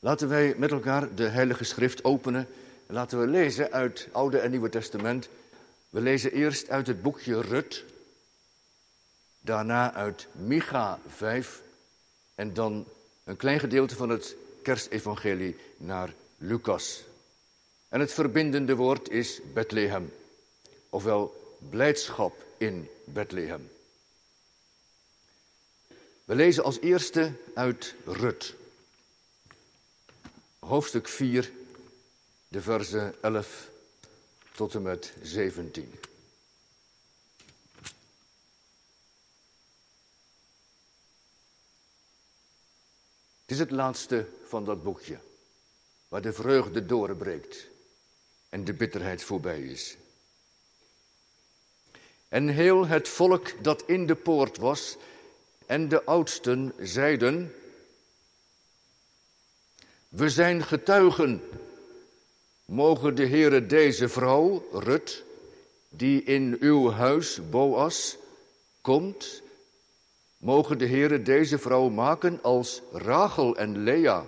Laten 0.00 0.28
wij 0.28 0.54
met 0.56 0.70
elkaar 0.70 1.14
de 1.14 1.28
Heilige 1.28 1.64
Schrift 1.64 2.04
openen. 2.04 2.48
Laten 2.86 3.20
we 3.20 3.26
lezen 3.26 3.72
uit 3.72 4.08
Oude 4.12 4.38
en 4.38 4.50
Nieuwe 4.50 4.68
Testament. 4.68 5.28
We 5.90 6.00
lezen 6.00 6.32
eerst 6.32 6.68
uit 6.68 6.86
het 6.86 7.02
boekje 7.02 7.40
Rut. 7.40 7.84
Daarna 9.40 9.94
uit 9.94 10.26
Micha 10.32 11.00
5. 11.06 11.62
En 12.34 12.54
dan 12.54 12.86
een 13.24 13.36
klein 13.36 13.60
gedeelte 13.60 13.96
van 13.96 14.08
het 14.08 14.36
kerstevangelie 14.62 15.56
naar 15.76 16.14
Lucas. 16.36 17.04
En 17.88 18.00
het 18.00 18.12
verbindende 18.12 18.76
woord 18.76 19.10
is 19.10 19.40
Bethlehem. 19.54 20.12
Ofwel 20.88 21.56
blijdschap 21.70 22.44
in 22.56 22.88
Bethlehem. 23.04 23.70
We 26.24 26.34
lezen 26.34 26.64
als 26.64 26.80
eerste 26.80 27.32
uit 27.54 27.94
Rut. 28.04 28.57
Hoofdstuk 30.68 31.08
4, 31.08 31.52
de 32.48 32.60
versen 32.60 33.22
11 33.22 33.70
tot 34.54 34.74
en 34.74 34.82
met 34.82 35.14
17. 35.22 35.92
Het 43.40 43.50
is 43.50 43.58
het 43.58 43.70
laatste 43.70 44.26
van 44.44 44.64
dat 44.64 44.82
boekje, 44.82 45.18
waar 46.08 46.22
de 46.22 46.32
vreugde 46.32 46.86
doorbreekt 46.86 47.68
en 48.48 48.64
de 48.64 48.74
bitterheid 48.74 49.22
voorbij 49.22 49.62
is. 49.62 49.96
En 52.28 52.48
heel 52.48 52.86
het 52.86 53.08
volk 53.08 53.62
dat 53.64 53.82
in 53.86 54.06
de 54.06 54.16
poort 54.16 54.56
was 54.56 54.96
en 55.66 55.88
de 55.88 56.04
oudsten 56.04 56.72
zeiden, 56.78 57.54
we 60.08 60.28
zijn 60.28 60.62
getuigen, 60.62 61.42
mogen 62.64 63.14
de 63.14 63.26
Heere 63.26 63.66
deze 63.66 64.08
vrouw, 64.08 64.68
Rut, 64.72 65.24
die 65.88 66.22
in 66.22 66.56
uw 66.60 66.90
huis, 66.90 67.40
Boas, 67.50 68.16
komt, 68.80 69.42
mogen 70.36 70.78
de 70.78 70.86
Heere 70.86 71.22
deze 71.22 71.58
vrouw 71.58 71.88
maken 71.88 72.42
als 72.42 72.82
Rachel 72.92 73.56
en 73.56 73.82
Lea, 73.82 74.26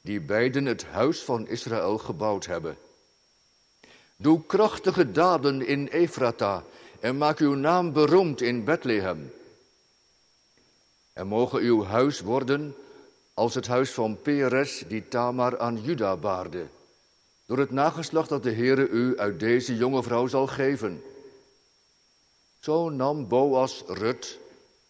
die 0.00 0.20
beiden 0.20 0.64
het 0.64 0.84
huis 0.84 1.20
van 1.20 1.48
Israël 1.48 1.98
gebouwd 1.98 2.46
hebben. 2.46 2.76
Doe 4.16 4.46
krachtige 4.46 5.10
daden 5.10 5.66
in 5.66 5.86
Efrata 5.86 6.64
en 7.00 7.16
maak 7.16 7.38
uw 7.38 7.54
naam 7.54 7.92
beroemd 7.92 8.40
in 8.40 8.64
Bethlehem. 8.64 9.32
En 11.12 11.26
mogen 11.26 11.60
uw 11.60 11.84
huis 11.84 12.20
worden 12.20 12.74
als 13.42 13.54
het 13.54 13.66
huis 13.66 13.90
van 13.90 14.20
Peres 14.22 14.84
die 14.88 15.08
Tamar 15.08 15.58
aan 15.58 15.82
Juda 15.82 16.16
baarde, 16.16 16.66
door 17.46 17.58
het 17.58 17.70
nageslacht 17.70 18.28
dat 18.28 18.42
de 18.42 18.52
Heere 18.52 18.88
u 18.88 19.18
uit 19.18 19.40
deze 19.40 19.76
jonge 19.76 20.02
vrouw 20.02 20.26
zal 20.26 20.46
geven. 20.46 21.02
Zo 22.58 22.90
nam 22.90 23.28
Boas 23.28 23.82
Rut, 23.86 24.38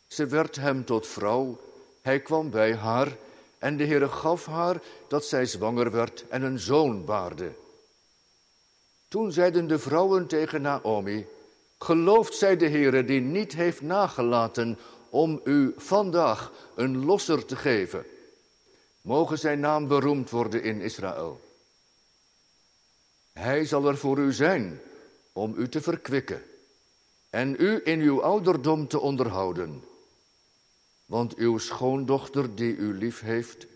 ze 0.06 0.26
werd 0.26 0.56
hem 0.56 0.84
tot 0.84 1.06
vrouw, 1.06 1.60
hij 2.02 2.20
kwam 2.20 2.50
bij 2.50 2.74
haar 2.74 3.16
en 3.58 3.76
de 3.76 3.86
Heere 3.86 4.08
gaf 4.08 4.46
haar 4.46 4.80
dat 5.08 5.24
zij 5.24 5.46
zwanger 5.46 5.90
werd 5.90 6.24
en 6.28 6.42
een 6.42 6.58
zoon 6.58 7.04
baarde. 7.04 7.52
Toen 9.08 9.32
zeiden 9.32 9.66
de 9.66 9.78
vrouwen 9.78 10.26
tegen 10.26 10.62
Naomi, 10.62 11.26
gelooft 11.78 12.34
zij 12.34 12.56
de 12.56 12.68
Heere 12.68 13.04
die 13.04 13.20
niet 13.20 13.52
heeft 13.52 13.80
nagelaten 13.80 14.78
om 15.10 15.40
u 15.44 15.74
vandaag 15.76 16.52
een 16.74 17.04
losser 17.04 17.44
te 17.44 17.56
geven. 17.56 18.04
Mogen 19.02 19.38
zijn 19.38 19.60
naam 19.60 19.88
beroemd 19.88 20.30
worden 20.30 20.62
in 20.62 20.80
Israël. 20.80 21.40
Hij 23.32 23.64
zal 23.64 23.86
er 23.88 23.96
voor 23.96 24.18
u 24.18 24.32
zijn 24.32 24.80
om 25.32 25.54
u 25.56 25.68
te 25.68 25.80
verkwikken 25.80 26.42
en 27.30 27.56
u 27.58 27.80
in 27.84 28.00
uw 28.00 28.22
ouderdom 28.22 28.88
te 28.88 29.00
onderhouden. 29.00 29.84
Want 31.06 31.34
uw 31.34 31.58
schoondochter 31.58 32.54
die 32.54 32.76
u 32.76 32.94
lief 32.94 33.20
heeft, 33.20 33.66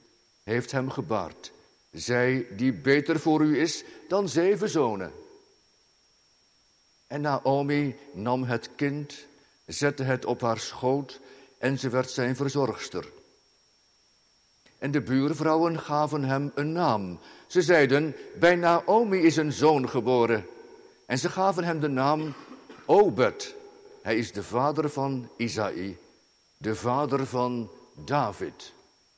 heeft 0.42 0.72
hem 0.72 0.90
gebaard. 0.90 1.52
Zij 1.90 2.46
die 2.56 2.72
beter 2.72 3.20
voor 3.20 3.42
u 3.42 3.60
is 3.60 3.84
dan 4.08 4.28
zeven 4.28 4.68
zonen. 4.68 5.12
En 7.06 7.20
Naomi 7.20 7.96
nam 8.12 8.44
het 8.44 8.70
kind, 8.76 9.26
zette 9.66 10.02
het 10.02 10.24
op 10.24 10.40
haar 10.40 10.58
schoot 10.58 11.20
en 11.58 11.78
ze 11.78 11.88
werd 11.88 12.10
zijn 12.10 12.36
verzorgster. 12.36 13.12
En 14.86 14.92
de 14.92 15.00
buurvrouwen 15.00 15.80
gaven 15.80 16.24
hem 16.24 16.52
een 16.54 16.72
naam. 16.72 17.18
Ze 17.46 17.62
zeiden, 17.62 18.16
bij 18.38 18.54
Naomi 18.54 19.18
is 19.18 19.36
een 19.36 19.52
zoon 19.52 19.88
geboren. 19.88 20.46
En 21.06 21.18
ze 21.18 21.30
gaven 21.30 21.64
hem 21.64 21.80
de 21.80 21.88
naam 21.88 22.34
Obed. 22.84 23.54
Hij 24.02 24.16
is 24.16 24.32
de 24.32 24.42
vader 24.42 24.90
van 24.90 25.28
Isaï, 25.36 25.98
de 26.56 26.74
vader 26.74 27.26
van 27.26 27.70
David. 28.04 28.72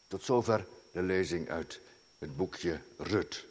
Tot 0.06 0.24
zover 0.24 0.66
de 0.92 1.02
lezing 1.02 1.48
uit 1.48 1.80
het 2.18 2.36
boekje 2.36 2.80
Rut. 2.98 3.46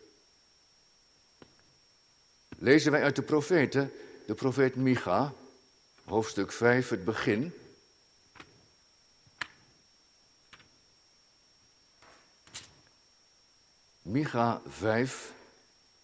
Lezen 2.57 2.91
wij 2.91 3.03
uit 3.03 3.15
de 3.15 3.21
profeten, 3.21 3.91
de 4.25 4.33
profeet 4.33 4.75
Micha, 4.75 5.33
hoofdstuk 6.05 6.51
5, 6.51 6.89
het 6.89 7.05
begin. 7.05 7.53
Micha 14.09 14.61
5, 14.67 15.33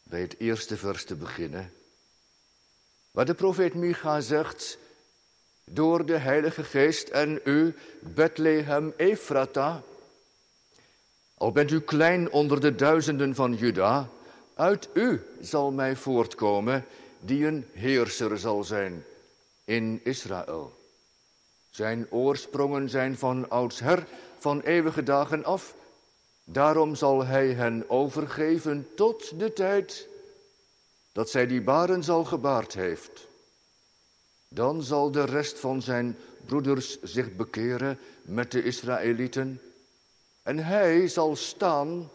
bij 0.04 0.22
het 0.22 0.36
eerste 0.40 0.78
vers 0.78 1.06
te 1.06 1.16
beginnen. 1.16 1.74
Waar 3.12 3.26
de 3.26 3.34
profeet 3.34 3.74
Micha 3.74 4.22
zegt, 4.22 4.78
door 5.66 6.06
de 6.06 6.18
Heilige 6.18 6.64
Geest 6.64 7.10
en 7.10 7.40
u, 7.44 7.76
Bethlehem 8.00 8.94
Ephrata, 8.98 9.84
al 11.34 11.52
bent 11.52 11.72
u 11.72 11.82
klein 11.82 12.32
onder 12.32 12.62
de 12.62 12.76
duizenden 12.76 13.36
van 13.36 13.54
Juda, 13.54 14.10
uit 14.54 14.90
u 14.94 15.22
zal 15.42 15.72
mij 15.72 15.96
voortkomen, 15.96 16.86
die 17.20 17.46
een 17.46 17.66
heerser 17.74 18.38
zal 18.38 18.64
zijn 18.64 19.06
in 19.66 20.02
Israël. 20.04 20.74
Zijn 21.70 22.08
oorsprongen 22.10 22.90
zijn 22.90 23.18
van 23.18 23.50
oudsher, 23.50 24.08
van 24.40 24.62
eeuwige 24.62 25.04
dagen 25.04 25.44
af, 25.44 25.76
Daarom 26.44 26.96
zal 26.96 27.26
hij 27.26 27.48
hen 27.54 27.90
overgeven 27.90 28.88
tot 28.96 29.40
de 29.40 29.54
tijd 29.54 30.08
dat 31.12 31.30
zij 31.30 31.48
die 31.48 31.62
baren 31.62 32.04
zal 32.04 32.24
gebaard 32.24 32.74
heeft. 32.74 33.28
Dan 34.48 34.84
zal 34.84 35.12
de 35.12 35.26
rest 35.26 35.60
van 35.60 35.82
zijn 35.82 36.18
broeders 36.46 37.02
zich 37.02 37.36
bekeren 37.36 38.00
met 38.22 38.52
de 38.52 38.64
Israëlieten. 38.64 39.62
En 40.44 40.58
hij 40.58 41.08
zal 41.08 41.36
staan 41.36 42.10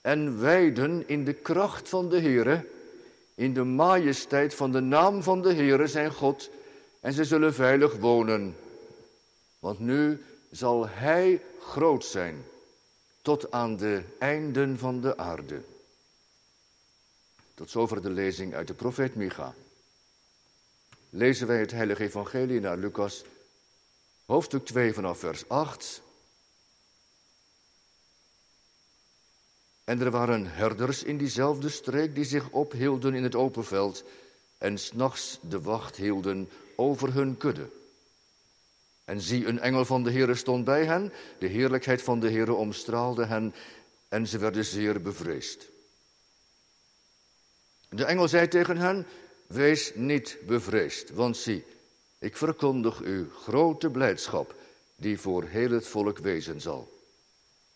en 0.00 0.40
wijden 0.40 1.08
in 1.08 1.24
de 1.24 1.32
kracht 1.32 1.88
van 1.88 2.08
de 2.08 2.20
Heere, 2.20 2.66
in 3.34 3.54
de 3.54 3.64
majesteit 3.64 4.54
van 4.54 4.72
de 4.72 4.80
naam 4.80 5.22
van 5.22 5.42
de 5.42 5.54
Heere 5.54 5.86
zijn 5.86 6.12
God, 6.12 6.50
en 7.00 7.12
ze 7.12 7.24
zullen 7.24 7.54
veilig 7.54 7.96
wonen. 7.96 8.56
Want 9.58 9.78
nu 9.78 10.22
zal 10.50 10.88
hij 10.88 11.42
groot 11.60 12.04
zijn 12.04 12.44
tot 13.24 13.50
aan 13.50 13.76
de 13.76 14.02
einden 14.18 14.78
van 14.78 15.00
de 15.00 15.16
aarde. 15.16 15.62
Tot 17.54 17.70
zover 17.70 18.02
de 18.02 18.10
lezing 18.10 18.54
uit 18.54 18.66
de 18.66 18.74
profeet 18.74 19.14
Micha. 19.14 19.54
Lezen 21.10 21.46
wij 21.46 21.58
het 21.58 21.70
heilige 21.70 22.02
evangelie 22.02 22.60
naar 22.60 22.76
Lucas, 22.76 23.24
hoofdstuk 24.26 24.64
2 24.64 24.92
vanaf 24.92 25.18
vers 25.18 25.48
8. 25.48 26.02
En 29.84 30.00
er 30.00 30.10
waren 30.10 30.46
herders 30.46 31.02
in 31.02 31.18
diezelfde 31.18 31.68
streek 31.68 32.14
die 32.14 32.24
zich 32.24 32.50
ophielden 32.50 33.14
in 33.14 33.22
het 33.22 33.34
open 33.34 33.64
veld 33.64 34.04
en 34.58 34.78
s'nachts 34.78 35.38
de 35.42 35.60
wacht 35.60 35.96
hielden 35.96 36.48
over 36.76 37.14
hun 37.14 37.36
kudde. 37.36 37.68
En 39.04 39.20
zie, 39.20 39.46
een 39.46 39.60
engel 39.60 39.84
van 39.84 40.02
de 40.02 40.10
Heere 40.10 40.34
stond 40.34 40.64
bij 40.64 40.84
hen, 40.84 41.12
de 41.38 41.46
heerlijkheid 41.46 42.02
van 42.02 42.20
de 42.20 42.30
Heere 42.30 42.52
omstraalde 42.52 43.24
hen 43.24 43.54
en 44.08 44.26
ze 44.26 44.38
werden 44.38 44.64
zeer 44.64 45.02
bevreesd. 45.02 45.68
De 47.88 48.04
engel 48.04 48.28
zei 48.28 48.48
tegen 48.48 48.76
hen, 48.76 49.06
wees 49.46 49.92
niet 49.94 50.38
bevreesd, 50.46 51.10
want 51.10 51.36
zie, 51.36 51.64
ik 52.18 52.36
verkondig 52.36 53.00
u 53.00 53.30
grote 53.30 53.90
blijdschap 53.90 54.54
die 54.96 55.18
voor 55.18 55.44
heel 55.44 55.70
het 55.70 55.86
volk 55.86 56.18
wezen 56.18 56.60
zal. 56.60 56.92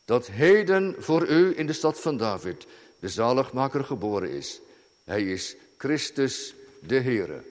Dat 0.05 0.27
heden 0.27 0.95
voor 0.99 1.29
u 1.29 1.59
in 1.59 1.67
de 1.67 1.73
stad 1.73 2.01
van 2.01 2.17
David 2.17 2.67
de 2.99 3.09
zaligmaker 3.09 3.85
geboren 3.85 4.31
is. 4.31 4.61
Hij 5.05 5.23
is 5.23 5.57
Christus 5.77 6.55
de 6.81 7.01
Heere. 7.01 7.43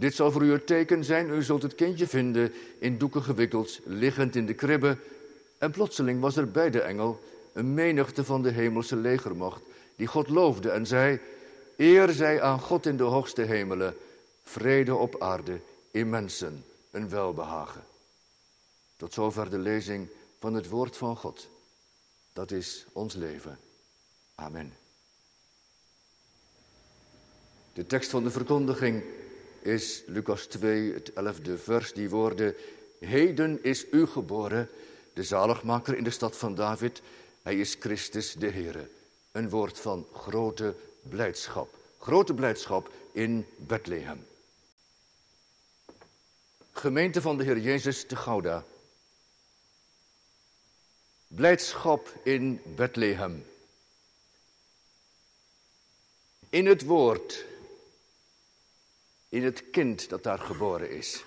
Dit 0.00 0.14
zal 0.14 0.32
voor 0.32 0.42
u 0.42 0.52
het 0.52 0.66
teken 0.66 1.04
zijn, 1.04 1.30
u 1.30 1.42
zult 1.42 1.62
het 1.62 1.74
kindje 1.74 2.06
vinden 2.06 2.52
in 2.78 2.98
doeken 2.98 3.22
gewikkeld, 3.22 3.80
liggend 3.84 4.36
in 4.36 4.46
de 4.46 4.54
kribbe. 4.54 4.96
En 5.58 5.70
plotseling 5.70 6.20
was 6.20 6.36
er 6.36 6.50
bij 6.50 6.70
de 6.70 6.80
engel 6.80 7.20
een 7.52 7.74
menigte 7.74 8.24
van 8.24 8.42
de 8.42 8.50
hemelse 8.50 8.96
legermacht, 8.96 9.62
die 9.96 10.06
God 10.06 10.28
loofde 10.28 10.70
en 10.70 10.86
zei, 10.86 11.20
eer 11.76 12.10
zij 12.10 12.42
aan 12.42 12.60
God 12.60 12.86
in 12.86 12.96
de 12.96 13.02
hoogste 13.02 13.42
hemelen, 13.42 13.96
vrede 14.42 14.94
op 14.94 15.22
aarde, 15.22 15.60
in 15.90 16.10
mensen, 16.10 16.64
een 16.90 17.08
welbehagen. 17.08 17.84
Tot 18.96 19.12
zover 19.12 19.50
de 19.50 19.58
lezing 19.58 20.08
van 20.38 20.54
het 20.54 20.68
woord 20.68 20.96
van 20.96 21.16
God. 21.16 21.48
Dat 22.32 22.50
is 22.50 22.86
ons 22.92 23.14
leven. 23.14 23.58
Amen. 24.34 24.72
De 27.72 27.86
tekst 27.86 28.10
van 28.10 28.24
de 28.24 28.30
verkondiging 28.30 29.02
is 29.62 30.02
Lucas 30.06 30.46
2, 30.46 30.92
het 30.92 31.12
elfde 31.12 31.58
vers, 31.58 31.92
die 31.92 32.10
woorden, 32.10 32.54
Heden 33.00 33.64
is 33.64 33.86
u 33.90 34.06
geboren, 34.06 34.68
de 35.12 35.22
zaligmaker 35.22 35.96
in 35.96 36.04
de 36.04 36.10
stad 36.10 36.36
van 36.36 36.54
David, 36.54 37.02
hij 37.42 37.58
is 37.58 37.76
Christus 37.78 38.34
de 38.34 38.50
Heere. 38.50 38.88
Een 39.32 39.48
woord 39.48 39.78
van 39.78 40.06
grote 40.12 40.74
blijdschap, 41.02 41.74
grote 41.98 42.34
blijdschap 42.34 42.90
in 43.12 43.46
Bethlehem. 43.56 44.26
Gemeente 46.72 47.20
van 47.20 47.36
de 47.36 47.44
Heer 47.44 47.58
Jezus 47.58 48.04
te 48.04 48.16
Gouda. 48.16 48.64
Blijdschap 51.26 52.12
in 52.22 52.60
Bethlehem. 52.64 53.44
In 56.48 56.66
het 56.66 56.84
woord, 56.84 57.44
in 59.30 59.44
het 59.44 59.70
kind 59.70 60.08
dat 60.08 60.22
daar 60.22 60.38
geboren 60.38 60.90
is. 60.90 61.24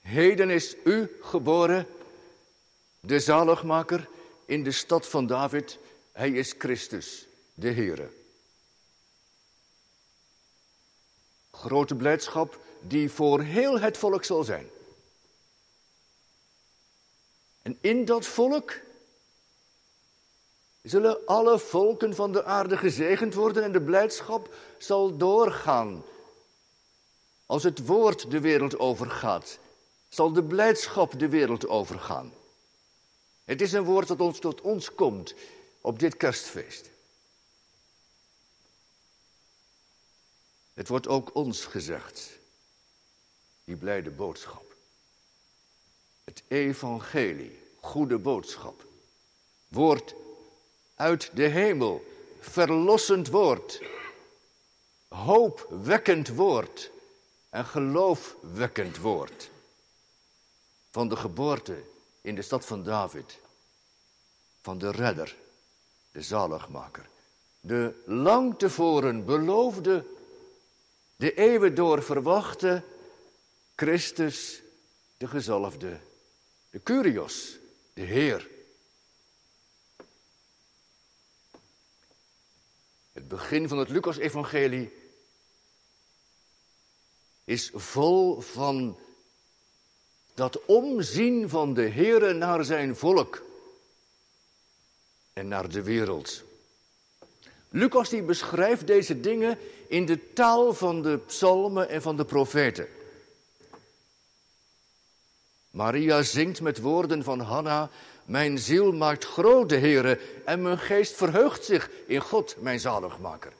Heden 0.00 0.50
is 0.50 0.76
u 0.84 1.16
geboren, 1.20 1.86
de 3.00 3.20
zaligmaker 3.20 4.08
in 4.44 4.64
de 4.64 4.72
stad 4.72 5.08
van 5.08 5.26
David. 5.26 5.78
Hij 6.12 6.30
is 6.30 6.54
Christus, 6.58 7.26
de 7.54 7.70
Heere. 7.72 8.10
Grote 11.50 11.94
blijdschap 11.94 12.60
die 12.80 13.10
voor 13.10 13.40
heel 13.40 13.80
het 13.80 13.98
volk 13.98 14.24
zal 14.24 14.44
zijn. 14.44 14.70
En 17.62 17.78
in 17.80 18.04
dat 18.04 18.26
volk 18.26 18.72
zullen 20.84 21.26
alle 21.26 21.58
volken 21.58 22.14
van 22.14 22.32
de 22.32 22.44
aarde 22.44 22.76
gezegend 22.76 23.34
worden 23.34 23.62
en 23.62 23.72
de 23.72 23.82
blijdschap 23.82 24.54
zal 24.78 25.16
doorgaan. 25.16 26.04
Als 27.46 27.62
het 27.62 27.86
woord 27.86 28.30
de 28.30 28.40
wereld 28.40 28.78
overgaat, 28.78 29.58
zal 30.08 30.32
de 30.32 30.42
blijdschap 30.42 31.18
de 31.18 31.28
wereld 31.28 31.68
overgaan. 31.68 32.32
Het 33.44 33.60
is 33.60 33.72
een 33.72 33.84
woord 33.84 34.08
dat 34.08 34.20
ons 34.20 34.38
tot 34.38 34.60
ons 34.60 34.94
komt 34.94 35.34
op 35.80 35.98
dit 35.98 36.16
kerstfeest. 36.16 36.90
Het 40.74 40.88
wordt 40.88 41.08
ook 41.08 41.34
ons 41.34 41.64
gezegd, 41.64 42.38
die 43.64 43.76
blijde 43.76 44.10
boodschap. 44.10 44.74
Het 46.24 46.42
evangelie, 46.48 47.58
goede 47.80 48.18
boodschap. 48.18 48.86
Woord 49.68 50.14
uit 50.94 51.30
de 51.34 51.42
hemel, 51.42 52.04
verlossend 52.40 53.28
woord. 53.28 53.82
Hoopwekkend 55.08 56.28
woord 56.28 56.90
en 57.50 57.64
geloofwekkend 57.64 58.98
woord. 58.98 59.50
Van 60.90 61.08
de 61.08 61.16
geboorte 61.16 61.82
in 62.20 62.34
de 62.34 62.42
stad 62.42 62.64
van 62.64 62.82
David. 62.82 63.38
Van 64.60 64.78
de 64.78 64.90
redder, 64.90 65.36
de 66.12 66.22
zaligmaker. 66.22 67.06
De 67.60 68.02
lang 68.06 68.58
tevoren 68.58 69.24
beloofde, 69.24 70.04
de 71.16 71.34
eeuwen 71.34 71.74
door 71.74 72.02
verwachte 72.02 72.82
Christus, 73.76 74.62
de 75.16 75.26
gezalfde, 75.26 75.98
de 76.70 76.82
Curios, 76.82 77.58
de 77.92 78.02
Heer. 78.02 78.53
Het 83.14 83.28
begin 83.28 83.68
van 83.68 83.78
het 83.78 83.88
Lucas-evangelie 83.88 84.92
is 87.44 87.70
vol 87.74 88.40
van 88.40 88.98
dat 90.34 90.64
omzien 90.64 91.48
van 91.48 91.74
de 91.74 91.88
Heere 91.88 92.32
naar 92.32 92.64
zijn 92.64 92.96
volk 92.96 93.42
en 95.32 95.48
naar 95.48 95.68
de 95.68 95.82
wereld. 95.82 96.42
Lucas 97.68 98.08
die 98.08 98.22
beschrijft 98.22 98.86
deze 98.86 99.20
dingen 99.20 99.58
in 99.88 100.06
de 100.06 100.32
taal 100.32 100.74
van 100.74 101.02
de 101.02 101.18
psalmen 101.18 101.88
en 101.88 102.02
van 102.02 102.16
de 102.16 102.24
profeten. 102.24 102.88
Maria 105.70 106.22
zingt 106.22 106.60
met 106.60 106.80
woorden 106.80 107.22
van 107.22 107.40
Hanna, 107.40 107.90
mijn 108.24 108.58
ziel 108.58 108.92
maakt 108.92 109.24
grote 109.24 109.76
Heere 109.76 110.20
en 110.44 110.62
mijn 110.62 110.78
geest 110.78 111.14
verheugt 111.14 111.64
zich 111.64 111.90
in 112.06 112.20
God, 112.20 112.56
mijn 112.58 112.80
zaligmaker. 112.80 113.52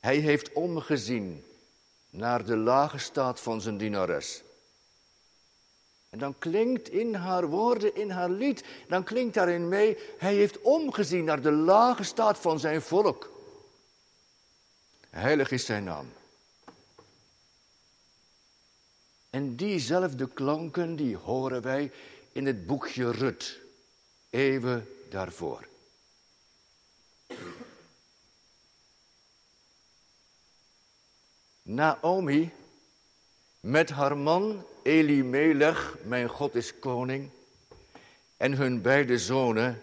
Hij 0.00 0.16
heeft 0.16 0.52
omgezien 0.52 1.44
naar 2.10 2.44
de 2.44 2.56
lage 2.56 2.98
staat 2.98 3.40
van 3.40 3.60
zijn 3.60 3.76
dienares. 3.76 4.42
En 6.10 6.18
dan 6.18 6.38
klinkt 6.38 6.88
in 6.88 7.14
haar 7.14 7.46
woorden, 7.46 7.96
in 7.96 8.10
haar 8.10 8.30
lied, 8.30 8.64
dan 8.88 9.04
klinkt 9.04 9.34
daarin 9.34 9.68
mee, 9.68 9.98
hij 10.18 10.34
heeft 10.34 10.60
omgezien 10.60 11.24
naar 11.24 11.40
de 11.40 11.52
lage 11.52 12.02
staat 12.02 12.38
van 12.38 12.60
zijn 12.60 12.82
volk. 12.82 13.30
Heilig 15.10 15.50
is 15.50 15.64
zijn 15.64 15.84
naam. 15.84 16.12
En 19.30 19.56
diezelfde 19.56 20.28
klanken, 20.28 20.96
die 20.96 21.16
horen 21.16 21.62
wij 21.62 21.92
in 22.34 22.46
het 22.46 22.66
boekje 22.66 23.10
Rut, 23.10 23.60
eeuwen 24.30 24.88
daarvoor. 25.08 25.66
Naomi 31.62 32.52
met 33.60 33.90
haar 33.90 34.16
man 34.16 34.66
Elimelech, 34.82 35.96
mijn 36.02 36.28
God 36.28 36.54
is 36.54 36.78
koning, 36.78 37.30
en 38.36 38.52
hun 38.52 38.82
beide 38.82 39.18
zonen, 39.18 39.82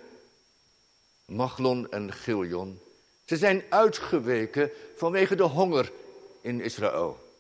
Machlon 1.26 1.92
en 1.92 2.14
Giljon. 2.14 2.80
Ze 3.26 3.38
zijn 3.38 3.64
uitgeweken 3.70 4.72
vanwege 4.96 5.36
de 5.36 5.44
honger 5.44 5.92
in 6.42 6.62
Israël. 6.62 7.36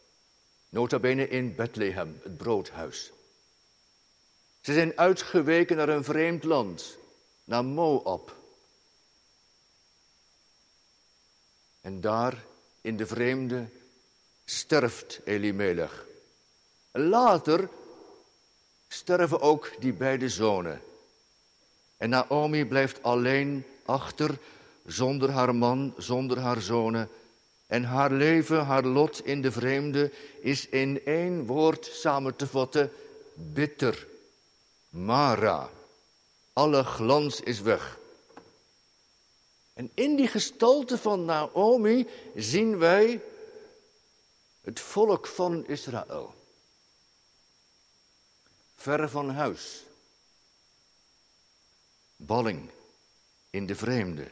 Nota 0.70 1.00
bene 1.00 1.30
in 1.30 1.56
Bethlehem, 1.56 2.20
het 2.24 2.38
broodhuis. 2.38 3.12
Ze 4.62 4.74
zijn 4.74 4.98
uitgeweken 4.98 5.78
naar 5.78 5.90
een 5.90 6.04
vreemd 6.04 6.44
land, 6.44 6.98
naar 7.44 7.66
Moab. 7.66 8.36
En 11.82 12.02
daar 12.02 12.44
in 12.82 12.98
de 12.98 13.08
vreemde 13.08 13.66
sterft 14.46 15.20
Elimelech. 15.24 16.06
Later 16.92 17.70
sterven 18.88 19.42
ook 19.42 19.72
die 19.80 19.94
beide 19.94 20.30
zonen. 20.30 20.82
En 21.98 22.10
Naomi 22.10 22.66
blijft 22.66 23.04
alleen 23.04 23.66
achter, 23.86 24.38
zonder 24.86 25.30
haar 25.30 25.56
man, 25.56 25.94
zonder 25.98 26.40
haar 26.40 26.62
zonen. 26.62 27.10
En 27.68 27.84
haar 27.84 28.12
leven, 28.12 28.66
haar 28.66 28.84
lot 28.84 29.26
in 29.26 29.42
de 29.42 29.52
vreemde 29.52 30.12
is 30.42 30.70
in 30.70 31.06
één 31.06 31.46
woord 31.46 31.86
samen 31.86 32.36
te 32.36 32.48
vatten: 32.48 32.92
bitter. 33.34 34.08
Mara. 34.92 35.70
Alle 36.54 36.84
glans 36.84 37.42
is 37.42 37.62
weg. 37.62 38.00
En 39.74 39.92
in 39.94 40.16
die 40.16 40.28
gestalte 40.28 40.98
van 40.98 41.26
Naomi 41.26 42.08
zien 42.36 42.78
wij 42.78 43.22
het 44.62 44.80
volk 44.80 45.28
van 45.28 45.68
Israël. 45.68 46.34
Ver 48.76 49.10
van 49.10 49.30
huis. 49.30 49.84
Balling 52.16 52.70
in 53.50 53.66
de 53.66 53.76
vreemde. 53.76 54.28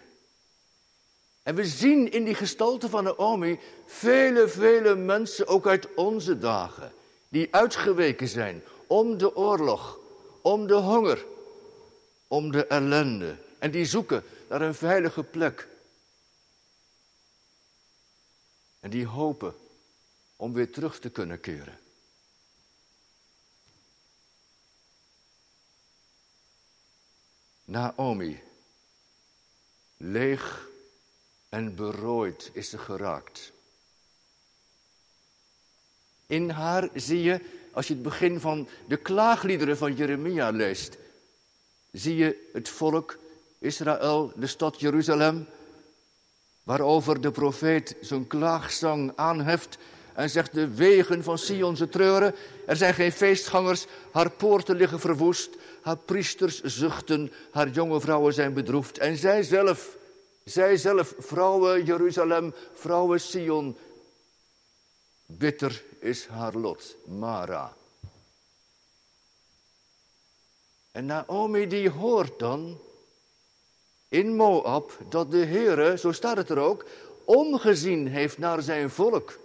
En 1.43 1.55
we 1.55 1.65
zien 1.65 2.11
in 2.11 2.23
die 2.23 2.35
gestalte 2.35 2.89
van 2.89 3.03
Naomi 3.03 3.59
vele, 3.85 4.47
vele 4.47 4.95
mensen, 4.95 5.47
ook 5.47 5.67
uit 5.67 5.93
onze 5.95 6.37
dagen, 6.37 6.93
die 7.29 7.55
uitgeweken 7.55 8.27
zijn 8.27 8.63
om 8.87 9.17
de 9.17 9.35
oorlog, 9.35 9.98
om 10.49 10.67
de 10.67 10.73
honger, 10.73 11.25
om 12.27 12.51
de 12.51 12.67
ellende. 12.67 13.37
En 13.59 13.71
die 13.71 13.85
zoeken 13.85 14.23
naar 14.49 14.61
een 14.61 14.75
veilige 14.75 15.23
plek. 15.23 15.67
En 18.79 18.89
die 18.89 19.05
hopen 19.05 19.55
om 20.35 20.53
weer 20.53 20.71
terug 20.71 20.99
te 20.99 21.09
kunnen 21.09 21.39
keren. 21.39 21.79
Naomi. 27.65 28.41
Leeg 29.97 30.67
en 31.49 31.75
berooid 31.75 32.49
is 32.53 32.69
ze 32.69 32.77
geraakt. 32.77 33.51
In 36.27 36.49
haar 36.49 36.89
zie 36.93 37.21
je, 37.21 37.58
als 37.71 37.87
je 37.87 37.93
het 37.93 38.03
begin 38.03 38.39
van 38.39 38.67
de 38.87 38.97
klaagliederen 38.97 39.77
van 39.77 39.95
Jeremia 39.95 40.49
leest, 40.49 40.97
zie 41.91 42.15
je 42.15 42.49
het 42.53 42.69
volk 42.69 43.17
Israël, 43.59 44.31
de 44.35 44.47
stad 44.47 44.79
Jeruzalem, 44.79 45.47
waarover 46.63 47.21
de 47.21 47.31
profeet 47.31 47.95
zijn 48.01 48.27
klaagzang 48.27 49.11
aanheft 49.15 49.77
en 50.13 50.29
zegt 50.29 50.53
de 50.53 50.67
wegen 50.67 51.23
van 51.23 51.37
Sion 51.37 51.75
ze 51.75 51.89
treuren. 51.89 52.35
Er 52.65 52.75
zijn 52.75 52.93
geen 52.93 53.11
feestgangers, 53.11 53.85
haar 54.11 54.31
poorten 54.31 54.75
liggen 54.75 54.99
verwoest, 54.99 55.49
haar 55.81 55.97
priesters 55.97 56.61
zuchten, 56.63 57.31
haar 57.51 57.69
jonge 57.69 58.01
vrouwen 58.01 58.33
zijn 58.33 58.53
bedroefd. 58.53 58.97
En 58.97 59.17
zij 59.17 59.43
zelf, 59.43 59.97
zij 60.43 60.77
zelf, 60.77 61.13
vrouwen 61.17 61.85
Jeruzalem, 61.85 62.53
vrouwen 62.73 63.21
Sion, 63.21 63.77
bitter 65.25 65.83
is 65.99 66.27
haar 66.27 66.53
lot, 66.53 66.95
Mara. 67.05 67.73
En 70.91 71.05
Naomi 71.05 71.67
die 71.67 71.89
hoort 71.89 72.39
dan 72.39 72.79
in 74.07 74.35
Moab 74.35 74.97
dat 75.09 75.31
de 75.31 75.45
Heere, 75.45 75.97
zo 75.97 76.11
staat 76.11 76.37
het 76.37 76.49
er 76.49 76.57
ook, 76.57 76.85
omgezien 77.25 78.07
heeft 78.07 78.37
naar 78.37 78.61
zijn 78.61 78.89
volk 78.89 79.39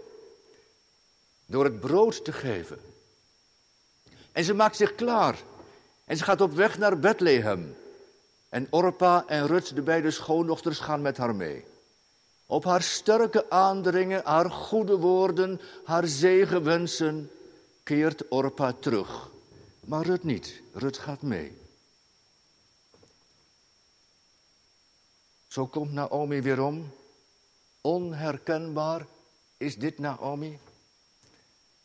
door 1.46 1.64
het 1.64 1.80
brood 1.80 2.24
te 2.24 2.32
geven. 2.32 2.78
En 4.32 4.44
ze 4.44 4.54
maakt 4.54 4.76
zich 4.76 4.94
klaar 4.94 5.42
en 6.04 6.16
ze 6.16 6.24
gaat 6.24 6.40
op 6.40 6.52
weg 6.52 6.78
naar 6.78 6.98
Bethlehem. 6.98 7.76
En 8.48 8.66
Orpa 8.70 9.24
en 9.26 9.46
Rut, 9.46 9.74
de 9.74 9.82
beide 9.82 10.10
schoondochters, 10.10 10.78
gaan 10.78 11.02
met 11.02 11.16
haar 11.16 11.34
mee. 11.34 11.64
Op 12.54 12.64
haar 12.64 12.82
sterke 12.82 13.50
aandringen, 13.50 14.24
haar 14.24 14.50
goede 14.50 14.96
woorden, 14.96 15.60
haar 15.84 16.06
zegenwensen, 16.06 17.30
keert 17.82 18.28
Orpa 18.28 18.72
terug. 18.72 19.30
Maar 19.84 20.04
Rut 20.04 20.24
niet, 20.24 20.62
Rut 20.72 20.98
gaat 20.98 21.22
mee. 21.22 21.56
Zo 25.48 25.66
komt 25.66 25.92
Naomi 25.92 26.42
weer 26.42 26.62
om. 26.62 26.92
Onherkenbaar 27.80 29.06
is 29.56 29.76
dit 29.76 29.98
Naomi. 29.98 30.58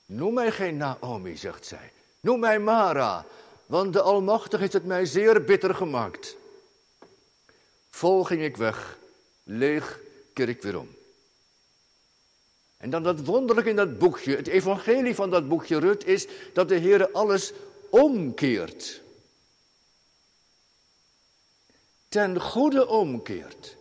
Noem 0.06 0.34
mij 0.34 0.52
geen 0.52 0.78
Naomi, 0.78 1.38
zegt 1.38 1.66
zij. 1.66 1.92
Noem 2.20 2.40
mij 2.40 2.60
Mara, 2.60 3.26
want 3.66 3.94
de 3.94 4.02
Almachtige 4.02 4.62
heeft 4.62 4.74
het 4.74 4.86
mij 4.86 5.06
zeer 5.06 5.44
bitter 5.44 5.76
gemaakt. 5.76 6.36
Vol 7.90 8.24
ging 8.24 8.42
ik 8.42 8.58
weg, 8.58 8.98
leeg 9.44 10.08
keer 10.34 10.50
ik 10.50 10.62
weer 10.62 10.80
om. 10.80 10.90
En 12.78 12.90
dan 12.90 13.04
dat 13.04 13.20
wonderlijk 13.20 13.68
in 13.68 13.76
dat 13.76 13.98
boekje, 13.98 14.36
het 14.36 14.48
evangelie 14.48 15.16
van 15.16 15.30
dat 15.30 15.48
boekje 15.48 15.80
Rut, 15.80 16.06
is 16.06 16.28
dat 16.54 16.70
de 16.70 16.76
Heer 16.76 17.12
alles 17.12 17.54
omkeert. 17.90 19.02
Ten 22.08 22.42
goede 22.42 22.88
omkeert. 22.88 23.76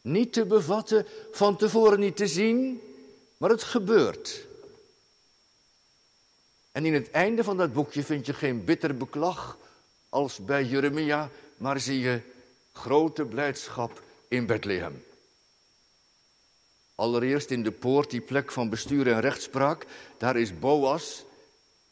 Niet 0.00 0.32
te 0.32 0.46
bevatten, 0.46 1.06
van 1.30 1.56
tevoren 1.56 2.00
niet 2.00 2.16
te 2.16 2.26
zien, 2.26 2.80
maar 3.36 3.50
het 3.50 3.62
gebeurt. 3.62 4.46
En 6.72 6.84
in 6.84 6.94
het 6.94 7.10
einde 7.10 7.44
van 7.44 7.56
dat 7.56 7.72
boekje 7.72 8.02
vind 8.02 8.26
je 8.26 8.34
geen 8.34 8.64
bitter 8.64 8.96
beklag 8.96 9.58
als 10.08 10.38
bij 10.38 10.64
Jeremia, 10.64 11.30
maar 11.56 11.80
zie 11.80 12.00
je 12.00 12.20
grote 12.72 13.24
blijdschap 13.24 14.02
in 14.28 14.46
Bethlehem. 14.46 15.04
Allereerst 16.94 17.50
in 17.50 17.62
de 17.62 17.72
poort, 17.72 18.10
die 18.10 18.20
plek 18.20 18.52
van 18.52 18.68
bestuur 18.68 19.12
en 19.12 19.20
rechtspraak, 19.20 19.86
daar 20.18 20.36
is 20.36 20.58
Boas, 20.58 21.24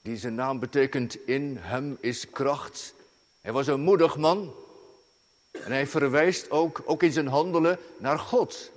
die 0.02 0.16
zijn 0.16 0.34
naam 0.34 0.58
betekent 0.58 1.26
in 1.26 1.56
hem 1.60 1.98
is 2.00 2.30
kracht. 2.30 2.94
Hij 3.40 3.52
was 3.52 3.66
een 3.66 3.80
moedig 3.80 4.16
man 4.16 4.54
en 5.50 5.72
hij 5.72 5.86
verwijst 5.86 6.50
ook, 6.50 6.82
ook 6.84 7.02
in 7.02 7.12
zijn 7.12 7.26
handelen 7.26 7.78
naar 7.98 8.18
God. 8.18 8.70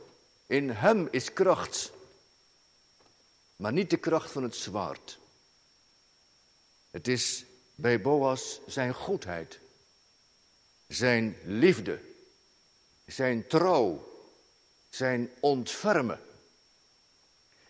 In 0.48 0.70
hem 0.70 1.08
is 1.12 1.34
kracht, 1.34 1.92
maar 3.56 3.74
niet 3.74 3.90
de 3.90 3.98
kracht 3.98 4.32
van 4.32 4.44
het 4.44 4.56
zwaard. 4.56 5.20
Het 6.92 7.08
is 7.08 7.46
bij 7.76 8.02
Boas 8.02 8.60
zijn 8.68 8.94
goedheid, 8.94 9.60
zijn 10.88 11.38
liefde, 11.44 12.00
zijn 13.06 13.48
trouw, 13.48 14.13
zijn 14.96 15.30
ontfermen. 15.40 16.20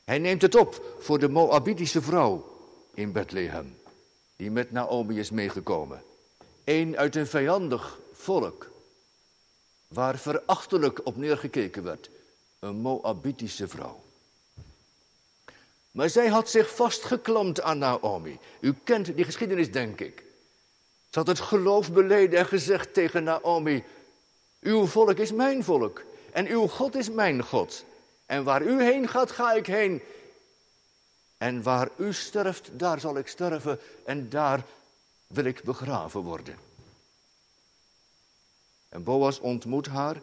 Hij 0.04 0.20
neemt 0.20 0.42
het 0.42 0.56
op 0.56 0.96
voor 1.00 1.20
de 1.20 1.30
Moabitische 1.30 2.02
vrouw 2.02 2.60
in 2.94 3.12
Bethlehem, 3.12 3.78
die 4.36 4.52
met 4.52 4.72
Naomi 4.72 5.20
is 5.20 5.32
meegekomen. 5.32 6.04
Een 6.64 6.98
uit 6.98 7.16
een 7.16 7.28
vijandig 7.28 8.00
volk, 8.14 8.72
waar 9.88 10.18
verachtelijk 10.18 11.06
op 11.06 11.18
neergekeken 11.18 11.84
werd. 11.84 12.10
Een 12.60 12.76
Moabitische 12.76 13.68
vrouw. 13.68 14.04
Maar 15.92 16.10
zij 16.10 16.28
had 16.28 16.50
zich 16.50 16.76
vastgeklampt 16.76 17.62
aan 17.62 17.78
Naomi. 17.78 18.40
U 18.60 18.74
kent 18.84 19.16
die 19.16 19.26
geschiedenis, 19.26 19.72
denk 19.72 20.00
ik. 20.00 20.24
Ze 21.10 21.20
had 21.20 21.28
het 21.28 21.40
geloof 21.40 21.92
beleden 21.92 22.40
en 22.40 22.46
gezegd 22.46 22.94
tegen 22.94 23.24
Naomi: 23.24 23.84
Uw 24.60 24.86
volk 24.86 25.18
is 25.18 25.32
mijn 25.32 25.64
volk 25.64 26.04
en 26.34 26.48
uw 26.48 26.68
God 26.68 26.96
is 26.96 27.10
mijn 27.10 27.44
God. 27.44 27.86
En 28.26 28.44
waar 28.44 28.62
u 28.62 28.84
heen 28.84 29.08
gaat, 29.08 29.32
ga 29.32 29.54
ik 29.54 29.66
heen. 29.66 30.02
En 31.38 31.64
waar 31.64 31.90
u 31.98 32.14
sterft, 32.14 32.70
daar 32.80 33.00
zal 33.00 33.18
ik 33.18 33.28
sterven 33.28 33.80
en 34.06 34.30
daar 34.30 34.66
wil 35.28 35.46
ik 35.46 35.64
begraven 35.64 36.22
worden. 36.22 36.58
En 38.90 39.04
Boas 39.04 39.40
ontmoet 39.40 39.88
haar, 39.88 40.22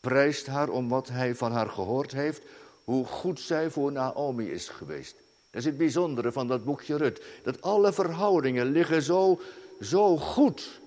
prijst 0.00 0.46
haar 0.46 0.68
om 0.68 0.88
wat 0.88 1.08
hij 1.08 1.34
van 1.34 1.52
haar 1.52 1.68
gehoord 1.68 2.12
heeft, 2.12 2.42
hoe 2.84 3.06
goed 3.06 3.40
zij 3.40 3.70
voor 3.70 3.92
Naomi 3.92 4.50
is 4.50 4.68
geweest. 4.68 5.14
Dat 5.50 5.60
is 5.60 5.64
het 5.64 5.76
bijzondere 5.76 6.32
van 6.32 6.48
dat 6.48 6.64
boekje 6.64 6.96
Rut. 6.96 7.22
Dat 7.42 7.62
alle 7.62 7.92
verhoudingen 7.92 8.66
liggen 8.66 9.02
zo, 9.02 9.40
zo 9.80 10.16
goed. 10.16 10.80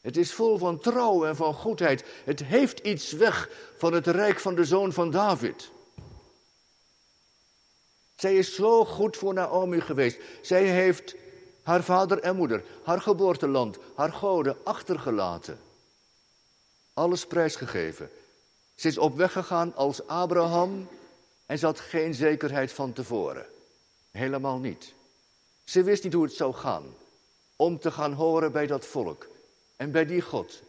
Het 0.00 0.16
is 0.16 0.32
vol 0.32 0.58
van 0.58 0.78
trouw 0.78 1.24
en 1.24 1.36
van 1.36 1.54
goedheid. 1.54 2.04
Het 2.24 2.44
heeft 2.44 2.78
iets 2.78 3.12
weg 3.12 3.50
van 3.76 3.92
het 3.92 4.06
rijk 4.06 4.40
van 4.40 4.54
de 4.54 4.64
zoon 4.64 4.92
van 4.92 5.10
David. 5.10 5.70
Zij 8.16 8.36
is 8.36 8.54
zo 8.54 8.84
goed 8.84 9.16
voor 9.16 9.34
Naomi 9.34 9.80
geweest. 9.80 10.18
Zij 10.42 10.64
heeft 10.64 11.14
haar 11.62 11.82
vader 11.82 12.18
en 12.18 12.36
moeder, 12.36 12.64
haar 12.84 13.00
geboorteland, 13.00 13.78
haar 13.94 14.12
goden 14.12 14.56
achtergelaten. 14.64 15.60
Alles 16.94 17.26
prijsgegeven. 17.26 18.10
Ze 18.74 18.88
is 18.88 18.98
op 18.98 19.16
weg 19.16 19.32
gegaan 19.32 19.74
als 19.74 20.06
Abraham 20.06 20.88
en 21.46 21.58
ze 21.58 21.66
had 21.66 21.80
geen 21.80 22.14
zekerheid 22.14 22.72
van 22.72 22.92
tevoren. 22.92 23.46
Helemaal 24.10 24.58
niet. 24.58 24.94
Ze 25.64 25.82
wist 25.82 26.04
niet 26.04 26.12
hoe 26.12 26.24
het 26.24 26.34
zou 26.34 26.54
gaan 26.54 26.94
om 27.56 27.78
te 27.78 27.90
gaan 27.90 28.12
horen 28.12 28.52
bij 28.52 28.66
dat 28.66 28.86
volk 28.86 29.29
en 29.80 29.90
bij 29.90 30.06
die 30.06 30.20
God. 30.20 30.62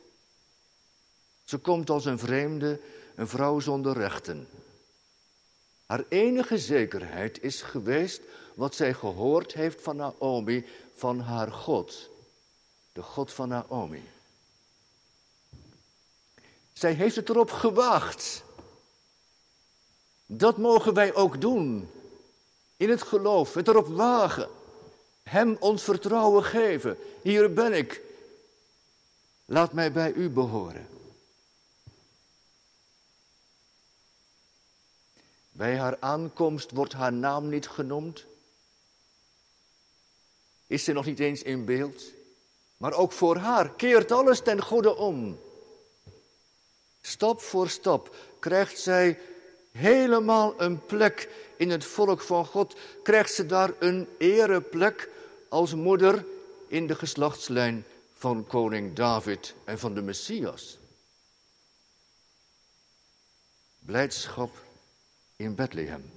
Ze 1.44 1.58
komt 1.58 1.90
als 1.90 2.06
een 2.06 2.20
vreemde, 2.20 2.80
een 3.16 3.28
vrouw 3.28 3.60
zonder 3.60 3.94
rechten. 3.94 4.48
Haar 5.86 6.04
enige 6.10 6.58
zekerheid 6.58 7.44
is 7.44 7.62
geweest 7.62 8.22
wat 8.54 8.76
zij 8.76 8.94
gehoord 8.94 9.54
heeft 9.54 9.82
van 9.82 9.96
Naomi, 9.96 10.66
van 10.96 11.20
haar 11.20 11.52
God, 11.52 12.10
de 12.94 13.02
God 13.02 13.32
van 13.32 13.48
Naomi. 13.48 14.04
Zij 16.74 16.94
heeft 16.94 17.16
het 17.16 17.30
erop 17.30 17.52
gewaagd. 17.52 18.44
Dat 20.26 20.58
mogen 20.58 20.94
wij 20.94 21.14
ook 21.14 21.42
doen. 21.42 21.90
In 22.78 22.90
het 22.90 23.02
geloof, 23.02 23.54
het 23.54 23.68
erop 23.68 23.88
wagen. 23.88 24.50
Hem 25.24 25.58
ons 25.60 25.84
vertrouwen 25.84 26.44
geven. 26.44 26.98
Hier 27.22 27.54
ben 27.54 27.74
ik. 27.74 28.10
Laat 29.52 29.74
mij 29.74 29.92
bij 29.92 30.14
u 30.14 30.30
behoren. 30.30 30.88
Bij 35.52 35.78
haar 35.78 35.98
aankomst 36.00 36.72
wordt 36.72 36.94
haar 36.94 37.14
naam 37.14 37.50
niet 37.50 37.68
genoemd. 37.68 38.26
Is 40.68 40.84
ze 40.84 40.92
nog 40.92 41.06
niet 41.06 41.20
eens 41.20 41.42
in 41.42 41.66
beeld. 41.66 42.04
Maar 42.78 42.94
ook 42.94 43.12
voor 43.12 43.36
haar 43.36 43.70
keert 43.70 44.12
alles 44.12 44.42
ten 44.42 44.62
goede 44.62 44.96
om. 44.96 45.40
Stap 47.02 47.42
voor 47.42 47.70
stap 47.70 48.16
krijgt 48.40 48.80
zij 48.80 49.20
helemaal 49.72 50.62
een 50.62 50.86
plek 50.86 51.30
in 51.58 51.70
het 51.70 51.86
volk 51.86 52.22
van 52.22 52.46
God. 52.46 52.76
Krijgt 53.04 53.34
ze 53.34 53.46
daar 53.46 53.74
een 53.80 54.08
ereplek 54.18 55.10
als 55.50 55.74
moeder 55.74 56.26
in 56.68 56.88
de 56.88 56.96
geslachtslijn 56.96 57.86
van 58.22 58.48
koning 58.48 58.94
David 58.94 59.56
en 59.64 59.80
van 59.80 59.94
de 59.94 60.02
Messias. 60.02 60.78
Blijdschap 63.80 64.52
in 65.36 65.56
Bethlehem. 65.56 66.12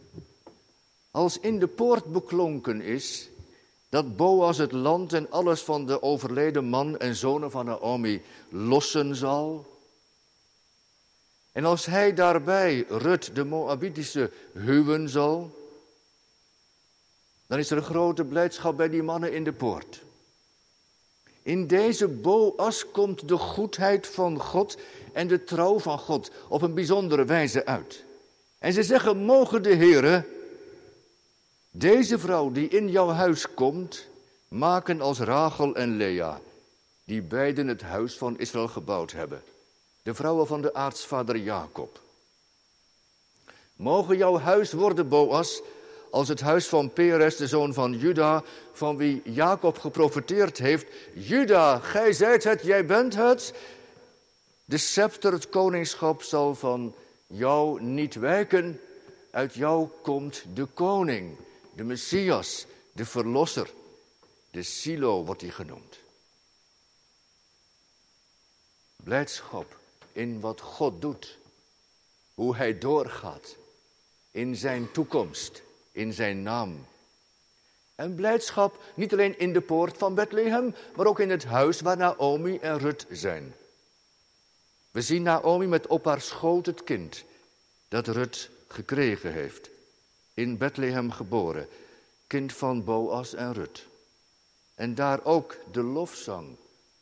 Als 1.11 1.39
in 1.39 1.59
de 1.59 1.67
poort 1.67 2.13
beklonken 2.13 2.81
is 2.81 3.29
dat 3.89 4.17
Boas 4.17 4.59
het 4.59 4.73
land 4.73 5.13
en 5.13 5.31
alles 5.31 5.61
van 5.61 5.87
de 5.87 6.03
overleden 6.03 6.65
man 6.65 6.99
en 6.99 7.15
zonen 7.15 7.51
van 7.51 7.65
Naomi 7.65 8.23
lossen 8.49 9.17
zal. 9.17 9.67
En 11.53 11.65
als 11.65 11.87
hij 11.87 12.15
daarbij 12.15 12.85
Rut 12.89 13.35
de 13.35 13.45
Moabitische 13.45 14.31
huwen 14.53 15.09
zal, 15.09 15.55
dan 17.47 17.59
is 17.59 17.71
er 17.71 17.83
grote 17.83 18.25
blijdschap 18.25 18.77
bij 18.77 18.89
die 18.89 19.03
mannen 19.03 19.33
in 19.33 19.45
de 19.45 19.53
poort. 19.53 20.03
In 21.45 21.67
deze 21.67 22.09
Boas 22.09 22.91
komt 22.91 23.29
de 23.29 23.37
goedheid 23.37 24.07
van 24.07 24.41
God 24.41 24.77
en 25.13 25.29
de 25.29 25.45
trouw 25.45 25.79
van 25.79 25.99
God 25.99 26.31
op 26.49 26.63
een 26.63 26.75
bijzondere 26.75 27.25
wijze 27.25 27.67
uit. 27.67 28.05
En 28.59 28.73
ze 28.73 28.83
zeggen, 28.83 29.17
mogen 29.17 29.63
de 29.63 29.75
Heere 29.75 30.25
deze 31.71 32.19
vrouw 32.19 32.53
die 32.53 32.69
in 32.69 32.91
jouw 32.91 33.09
huis 33.09 33.55
komt, 33.55 34.07
maken 34.49 35.01
als 35.01 35.19
Rachel 35.19 35.75
en 35.75 35.97
Lea, 35.97 36.41
die 37.05 37.23
beiden 37.23 37.69
het 37.69 37.83
huis 37.83 38.17
van 38.17 38.39
Israël 38.39 38.69
gebouwd 38.69 39.13
hebben. 39.13 39.43
De 40.03 40.15
vrouwen 40.15 40.47
van 40.47 40.63
de 40.63 40.75
aartsvader 40.75 41.37
Jacob. 41.37 42.01
Mogen 43.77 44.17
jouw 44.17 44.39
huis 44.39 44.73
worden, 44.73 45.09
Boas, 45.09 45.63
als 46.15 46.29
het 46.29 46.41
huis 46.41 46.67
van 46.67 46.93
Peres, 46.93 47.37
de 47.37 47.47
zoon 47.47 47.75
van 47.75 47.99
Juda, 47.99 48.43
van 48.73 48.97
wie 48.97 49.23
Jacob 49.25 49.79
geprofeteerd 49.79 50.59
heeft. 50.59 50.87
Juda, 51.15 51.79
gij 51.79 52.13
zijt 52.13 52.45
het, 52.45 52.63
jij 52.63 52.87
bent 52.87 53.15
het. 53.15 53.55
De 54.65 54.79
scepter, 54.79 55.33
het 55.33 55.49
koningschap, 55.49 56.23
zal 56.23 56.55
van 56.55 56.95
jou 57.27 57.83
niet 57.83 58.15
wijken. 58.15 58.81
Uit 59.31 59.55
jou 59.55 59.89
komt 60.03 60.45
de 60.55 60.65
koning, 60.65 61.37
de 61.75 61.85
Messias, 61.85 62.67
de 62.93 63.05
Verlosser. 63.05 63.71
De 64.51 64.63
Silo 64.63 65.25
wordt 65.25 65.41
hij 65.41 65.51
genoemd. 65.51 65.99
Blijdschap 68.97 69.77
in 70.13 70.41
wat 70.41 70.61
God 70.61 71.01
doet. 71.01 71.39
Hoe 72.35 72.57
hij 72.57 72.79
doorgaat 72.79 73.57
in 74.31 74.57
zijn 74.57 74.93
toekomst, 74.93 75.63
in 75.95 76.13
zijn 76.13 76.43
naam. 76.43 76.87
En 77.95 78.15
blijdschap 78.15 78.83
niet 78.95 79.13
alleen 79.13 79.39
in 79.39 79.53
de 79.53 79.61
poort 79.61 79.99
van 79.99 80.15
Bethlehem, 80.15 80.75
maar 80.97 81.07
ook 81.07 81.21
in 81.21 81.31
het 81.31 81.45
huis 81.45 81.81
waar 81.81 81.97
Naomi 81.97 82.59
en 82.59 82.79
Rut 82.79 83.07
zijn. 83.11 83.55
We 84.91 85.03
zien 85.03 85.23
Naomi 85.23 85.67
met 85.67 85.87
op 85.87 86.05
haar 86.05 86.21
schoot 86.21 86.67
het 86.67 86.85
kind 86.85 87.25
dat 87.89 88.07
Rut 88.07 88.51
gekregen 88.69 89.33
heeft. 89.33 89.71
In 90.35 90.57
Bethlehem 90.57 91.11
geboren, 91.11 91.69
kind 92.27 92.53
van 92.53 92.85
Boas 92.85 93.35
en 93.35 93.53
Rut. 93.53 93.87
En 94.75 94.95
daar 94.95 95.25
ook 95.25 95.57
de 95.73 95.83
lofzang. 95.83 96.57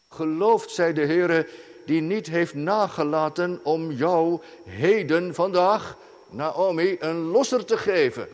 Geloofd 0.08 0.70
zij 0.70 0.92
de 0.92 1.06
Heere 1.06 1.48
die 1.86 2.00
niet 2.00 2.26
heeft 2.26 2.54
nagelaten 2.54 3.60
om 3.62 3.90
jou 3.90 4.40
heden, 4.64 5.34
vandaag, 5.34 5.96
Naomi, 6.30 6.96
een 7.00 7.20
losser 7.20 7.64
te 7.64 7.76
geven. 7.76 8.28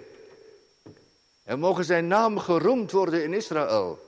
En 1.48 1.58
mogen 1.58 1.84
zijn 1.84 2.06
naam 2.06 2.38
geroemd 2.38 2.90
worden 2.90 3.22
in 3.22 3.34
Israël. 3.34 3.98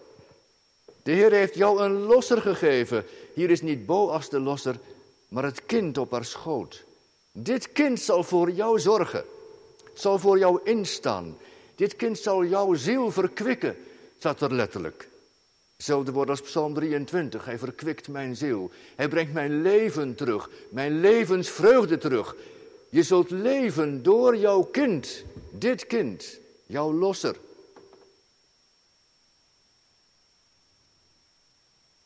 De 1.03 1.13
Heer 1.13 1.33
heeft 1.33 1.55
jou 1.55 1.83
een 1.83 2.01
losser 2.01 2.41
gegeven. 2.41 3.05
Hier 3.35 3.51
is 3.51 3.63
niet 3.63 3.87
Boas 3.87 4.29
de 4.29 4.41
losser, 4.41 4.79
maar 5.29 5.45
het 5.45 5.67
kind 5.67 5.99
op 5.99 6.11
haar 6.11 6.25
schoot. 6.25 6.85
Dit 7.33 7.73
kind 7.73 8.01
zal 8.01 8.25
voor 8.25 8.51
jou 8.51 8.81
zorgen, 8.81 9.25
zal 9.95 10.19
voor 10.19 10.39
jou 10.39 10.61
instaan. 10.65 11.37
Dit 11.75 11.97
kind 11.97 12.19
zal 12.19 12.45
jouw 12.45 12.75
ziel 12.75 13.11
verkwikken, 13.11 13.77
staat 14.19 14.41
er 14.41 14.55
letterlijk. 14.55 15.09
Hetzelfde 15.77 16.13
woord 16.13 16.29
als 16.29 16.41
Psalm 16.41 16.75
23. 16.75 17.45
Hij 17.45 17.59
verkwikt 17.59 18.09
mijn 18.09 18.37
ziel. 18.37 18.71
Hij 18.97 19.09
brengt 19.09 19.33
mijn 19.33 19.63
leven 19.63 20.15
terug, 20.15 20.51
mijn 20.69 21.01
levensvreugde 21.01 21.99
terug. 21.99 22.37
Je 22.89 23.03
zult 23.03 23.31
leven 23.31 24.03
door 24.03 24.37
jouw 24.37 24.63
kind, 24.63 25.25
dit 25.51 25.87
kind, 25.87 26.41
jouw 26.71 26.93
losser. 26.93 27.41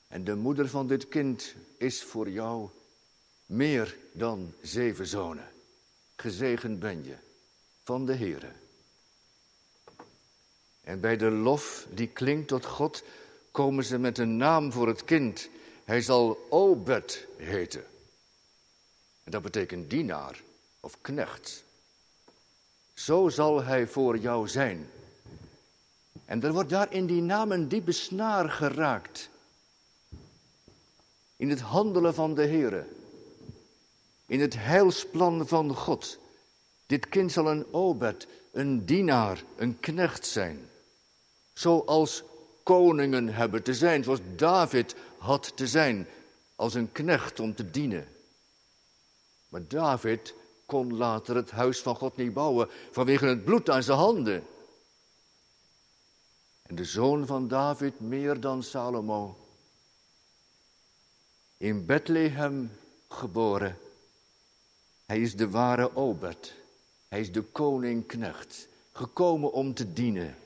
En 0.09 0.25
de 0.25 0.35
moeder 0.35 0.69
van 0.69 0.87
dit 0.87 1.09
kind 1.09 1.55
is 1.77 2.03
voor 2.03 2.31
jou 2.31 2.69
meer 3.47 3.97
dan 4.13 4.55
zeven 4.63 5.07
zonen. 5.07 5.53
Gezegend 6.17 6.79
ben 6.79 7.05
je 7.05 7.17
van 7.83 8.07
de 8.07 8.15
Heere. 8.15 8.53
En 10.81 11.01
bij 11.01 11.17
de 11.17 11.31
lof 11.31 11.87
die 11.91 12.09
klinkt 12.09 12.49
tot 12.49 12.65
God, 12.65 13.03
komen 13.51 13.85
ze 13.85 13.99
met 13.99 14.19
een 14.19 14.37
naam 14.37 14.73
voor 14.73 14.89
het 14.89 15.05
kind. 15.05 15.49
Hij 15.85 16.01
zal 16.01 16.47
Obed 16.51 17.27
heten. 17.37 17.85
En 19.25 19.31
dat 19.31 19.43
betekent 19.43 19.91
dienaar 19.91 20.43
of 20.81 21.01
knecht. 21.01 21.64
Zo 22.95 23.29
zal 23.29 23.63
hij 23.63 23.87
voor 23.87 24.19
jou 24.19 24.49
zijn. 24.49 24.89
En 26.25 26.43
er 26.43 26.53
wordt 26.53 26.71
daar 26.71 26.93
in 26.93 27.07
die 27.07 27.23
naam 27.23 27.53
een 27.53 27.69
diepe 27.69 27.93
snaar 27.93 28.51
geraakt. 28.51 29.31
In 31.37 31.51
het 31.51 31.61
handelen 31.61 32.15
van 32.15 32.35
de 32.35 32.47
Heere. 32.47 32.87
In 34.27 34.41
het 34.41 34.55
heilsplan 34.57 35.49
van 35.49 35.75
God. 35.75 36.19
Dit 36.87 37.09
kind 37.09 37.33
zal 37.33 37.51
een 37.51 37.67
obed, 37.73 38.27
een 38.53 38.85
dienaar, 38.85 39.43
een 39.57 39.81
knecht 39.81 40.27
zijn. 40.27 40.69
Zoals 41.53 42.23
koningen 42.63 43.29
hebben 43.29 43.63
te 43.63 43.75
zijn, 43.75 44.05
zoals 44.05 44.21
David 44.37 44.95
had 45.19 45.57
te 45.57 45.67
zijn, 45.67 46.07
als 46.57 46.75
een 46.75 46.93
knecht 46.93 47.41
om 47.41 47.55
te 47.55 47.71
dienen. 47.71 48.09
Maar 49.49 49.69
David 49.69 50.35
kon 50.75 50.97
later 50.97 51.37
het 51.37 51.51
huis 51.51 51.81
van 51.81 51.97
God 51.97 52.17
niet 52.17 52.33
bouwen 52.33 52.69
vanwege 52.91 53.27
het 53.27 53.45
bloed 53.45 53.71
aan 53.71 53.83
zijn 53.83 53.99
handen. 53.99 54.47
En 56.63 56.75
de 56.75 56.85
zoon 56.85 57.27
van 57.27 57.49
David 57.49 58.01
meer 58.01 58.41
dan 58.41 58.63
Salomo. 58.63 59.37
In 61.57 61.87
Bethlehem 61.87 62.71
geboren. 63.09 63.79
Hij 65.07 65.21
is 65.21 65.37
de 65.37 65.51
ware 65.51 65.97
Obed. 65.97 66.55
Hij 67.09 67.21
is 67.21 67.33
de 67.33 67.43
koning-knecht. 67.43 68.69
Gekomen 68.93 69.53
om 69.53 69.75
te 69.75 69.93
dienen 69.93 70.37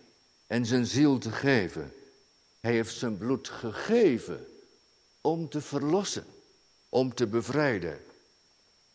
en 0.46 0.66
zijn 0.66 0.86
ziel 0.86 1.18
te 1.18 1.30
geven. 1.30 1.92
Hij 2.60 2.72
heeft 2.72 2.94
zijn 2.94 3.18
bloed 3.18 3.48
gegeven 3.48 4.46
om 5.20 5.48
te 5.48 5.60
verlossen, 5.60 6.24
om 6.88 7.14
te 7.14 7.26
bevrijden. 7.26 8.06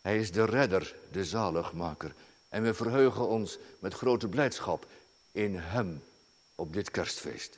Hij 0.03 0.19
is 0.19 0.31
de 0.31 0.45
redder, 0.45 0.95
de 1.11 1.25
zaligmaker. 1.25 2.13
En 2.49 2.63
we 2.63 2.73
verheugen 2.73 3.27
ons 3.27 3.57
met 3.79 3.93
grote 3.93 4.27
blijdschap 4.27 4.85
in 5.31 5.55
Hem 5.55 6.03
op 6.55 6.73
dit 6.73 6.91
kerstfeest. 6.91 7.57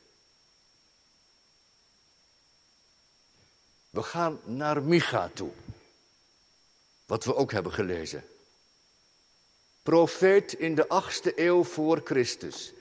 We 3.89 4.03
gaan 4.03 4.39
naar 4.43 4.81
Micha 4.81 5.29
toe. 5.34 5.51
Wat 7.05 7.23
we 7.23 7.36
ook 7.36 7.51
hebben 7.51 7.71
gelezen. 7.71 8.23
Profeet 9.84 10.53
in 10.53 10.75
de 10.75 10.88
achtste 10.88 11.39
eeuw 11.39 11.63
voor 11.63 12.01
Christus. 12.03 12.73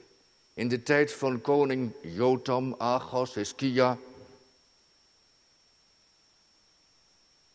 In 0.54 0.68
de 0.68 0.82
tijd 0.82 1.12
van 1.12 1.40
koning 1.40 1.92
Jotam, 2.02 2.74
Agos, 2.78 3.34
Heskia. 3.34 3.98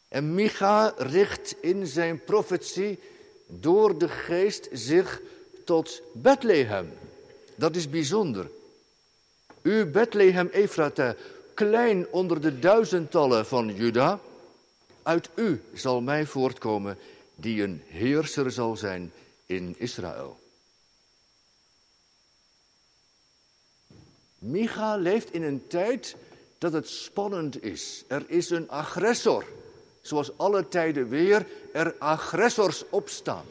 En 0.10 0.34
Micha 0.34 0.94
richt 0.98 1.56
in 1.62 1.88
zijn 1.88 2.24
profetie 2.24 3.00
door 3.48 3.98
de 3.98 4.08
geest 4.08 4.70
zich 4.72 5.22
tot 5.66 6.02
Bethlehem. 6.14 6.94
Dat 7.56 7.76
is 7.76 7.90
bijzonder. 7.90 8.50
U 9.62 9.86
Bethlehem 9.86 10.48
Efrata, 10.48 11.16
klein 11.54 12.08
onder 12.12 12.42
de 12.42 12.60
duizendtallen 12.60 13.46
van 13.46 13.76
Juda, 13.76 14.20
uit 15.04 15.30
u 15.36 15.62
zal 15.74 16.02
mij 16.02 16.26
voortkomen 16.26 16.98
die 17.36 17.64
een 17.64 17.82
heerser 17.88 18.52
zal 18.52 18.76
zijn 18.76 19.12
in 19.46 19.76
Israël. 19.78 20.40
Micha 24.40 24.96
leeft 24.96 25.34
in 25.34 25.44
een 25.44 25.68
tijd 25.68 26.16
dat 26.58 26.74
het 26.74 26.90
spannend 26.90 27.64
is. 27.64 28.04
Er 28.08 28.24
is 28.28 28.50
een 28.50 28.70
agressor. 28.70 29.46
Zoals 30.02 30.38
alle 30.38 30.68
tijden 30.68 31.10
weer 31.10 31.48
er 31.74 31.96
agressors 32.00 32.84
opstaan. 32.90 33.46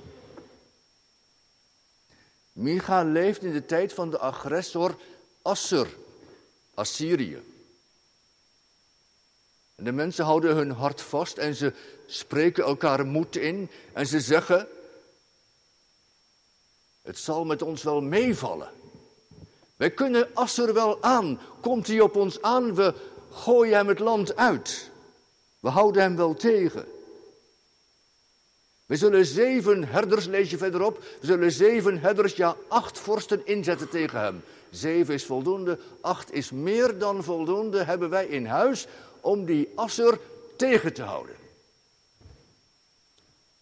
Micha 2.52 3.02
leeft 3.02 3.42
in 3.42 3.52
de 3.52 3.66
tijd 3.66 3.92
van 3.92 4.10
de 4.10 4.18
agressor 4.18 4.96
Assur, 5.42 5.96
Assyrië. 6.74 7.42
En 9.74 9.84
de 9.84 9.92
mensen 9.92 10.24
houden 10.24 10.56
hun 10.56 10.70
hart 10.70 11.00
vast 11.00 11.38
en 11.38 11.54
ze 11.54 11.72
spreken 12.06 12.64
elkaar 12.64 13.06
moed 13.06 13.36
in 13.36 13.70
en 13.92 14.06
ze 14.06 14.20
zeggen, 14.20 14.68
het 17.02 17.18
zal 17.18 17.44
met 17.44 17.62
ons 17.62 17.82
wel 17.82 18.00
meevallen. 18.00 18.70
Wij 19.76 19.90
kunnen 19.90 20.28
Asser 20.34 20.74
wel 20.74 21.02
aan. 21.02 21.40
Komt 21.60 21.86
hij 21.86 22.00
op 22.00 22.16
ons 22.16 22.42
aan, 22.42 22.74
we 22.74 22.94
gooien 23.32 23.76
hem 23.76 23.88
het 23.88 23.98
land 23.98 24.36
uit. 24.36 24.90
We 25.60 25.68
houden 25.68 26.02
hem 26.02 26.16
wel 26.16 26.34
tegen. 26.34 26.86
We 28.86 28.96
zullen 28.96 29.26
zeven 29.26 29.84
herders, 29.84 30.26
lees 30.26 30.50
je 30.50 30.58
verderop, 30.58 30.98
we 31.20 31.26
zullen 31.26 31.52
zeven 31.52 32.00
herders, 32.00 32.34
ja 32.34 32.56
acht 32.68 32.98
vorsten 32.98 33.46
inzetten 33.46 33.88
tegen 33.88 34.20
hem. 34.20 34.42
Zeven 34.70 35.14
is 35.14 35.24
voldoende, 35.24 35.78
acht 36.00 36.32
is 36.32 36.50
meer 36.50 36.98
dan 36.98 37.24
voldoende, 37.24 37.84
hebben 37.84 38.10
wij 38.10 38.26
in 38.26 38.46
huis 38.46 38.86
om 39.20 39.44
die 39.44 39.68
Asser 39.74 40.20
tegen 40.56 40.92
te 40.92 41.02
houden. 41.02 41.36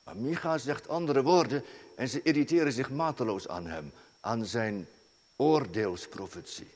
Maar 0.05 0.17
Micha 0.17 0.59
zegt 0.59 0.89
andere 0.89 1.23
woorden 1.23 1.65
en 1.97 2.09
ze 2.09 2.23
irriteren 2.23 2.73
zich 2.73 2.91
mateloos 2.91 3.49
aan 3.49 3.67
hem, 3.67 3.93
aan 4.21 4.45
zijn 4.45 4.89
oordeelsprofetie. 5.37 6.71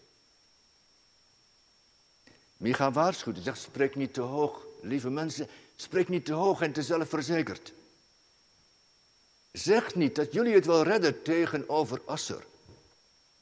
Micha 2.56 2.92
waarschuwt 2.92 3.37
en 3.37 3.42
zegt, 3.42 3.61
spreek 3.61 3.94
niet 3.94 4.14
te 4.14 4.20
hoog, 4.20 4.66
lieve 4.82 5.10
mensen, 5.10 5.48
spreek 5.76 6.08
niet 6.08 6.24
te 6.24 6.32
hoog 6.32 6.60
en 6.60 6.72
te 6.72 6.82
zelfverzekerd. 6.82 7.72
Zeg 9.52 9.94
niet 9.94 10.14
dat 10.14 10.32
jullie 10.32 10.54
het 10.54 10.66
wel 10.66 10.82
redden 10.82 11.22
tegenover 11.22 12.02
Asser. 12.04 12.44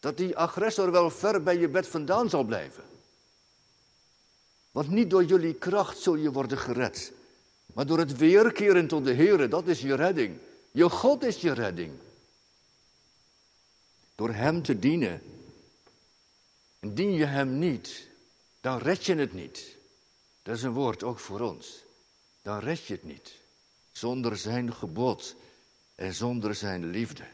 Dat 0.01 0.17
die 0.17 0.37
agressor 0.37 0.91
wel 0.91 1.11
ver 1.11 1.43
bij 1.43 1.59
je 1.59 1.69
bed 1.69 1.87
vandaan 1.87 2.31
zal 2.31 2.45
blijven. 2.45 2.85
Want 4.71 4.89
niet 4.89 5.11
door 5.11 5.25
jullie 5.25 5.55
kracht 5.55 5.99
zul 5.99 6.15
je 6.15 6.33
worden 6.33 6.59
gered. 6.59 7.13
Maar 7.75 7.87
door 7.87 7.99
het 7.99 8.17
weerkeren 8.17 8.87
tot 8.87 9.05
de 9.05 9.13
Heer, 9.13 9.49
dat 9.49 9.67
is 9.67 9.81
je 9.81 9.95
redding. 9.95 10.39
Je 10.71 10.91
God 10.91 11.25
is 11.25 11.41
je 11.41 11.53
redding. 11.53 11.93
Door 14.15 14.31
Hem 14.31 14.63
te 14.63 14.79
dienen. 14.79 15.23
En 16.81 16.95
dien 16.95 17.13
je 17.13 17.25
Hem 17.25 17.59
niet, 17.59 18.09
dan 18.61 18.79
red 18.79 19.07
je 19.07 19.15
het 19.15 19.33
niet. 19.33 19.77
Dat 20.49 20.57
is 20.57 20.63
een 20.63 20.73
woord 20.73 21.03
ook 21.03 21.19
voor 21.19 21.41
ons. 21.41 21.83
Dan 22.43 22.59
red 22.59 22.87
je 22.87 22.93
het 22.93 23.03
niet. 23.03 23.35
Zonder 23.93 24.37
Zijn 24.37 24.75
gebod 24.75 25.35
en 25.95 26.15
zonder 26.15 26.55
Zijn 26.55 26.91
liefde. 26.91 27.25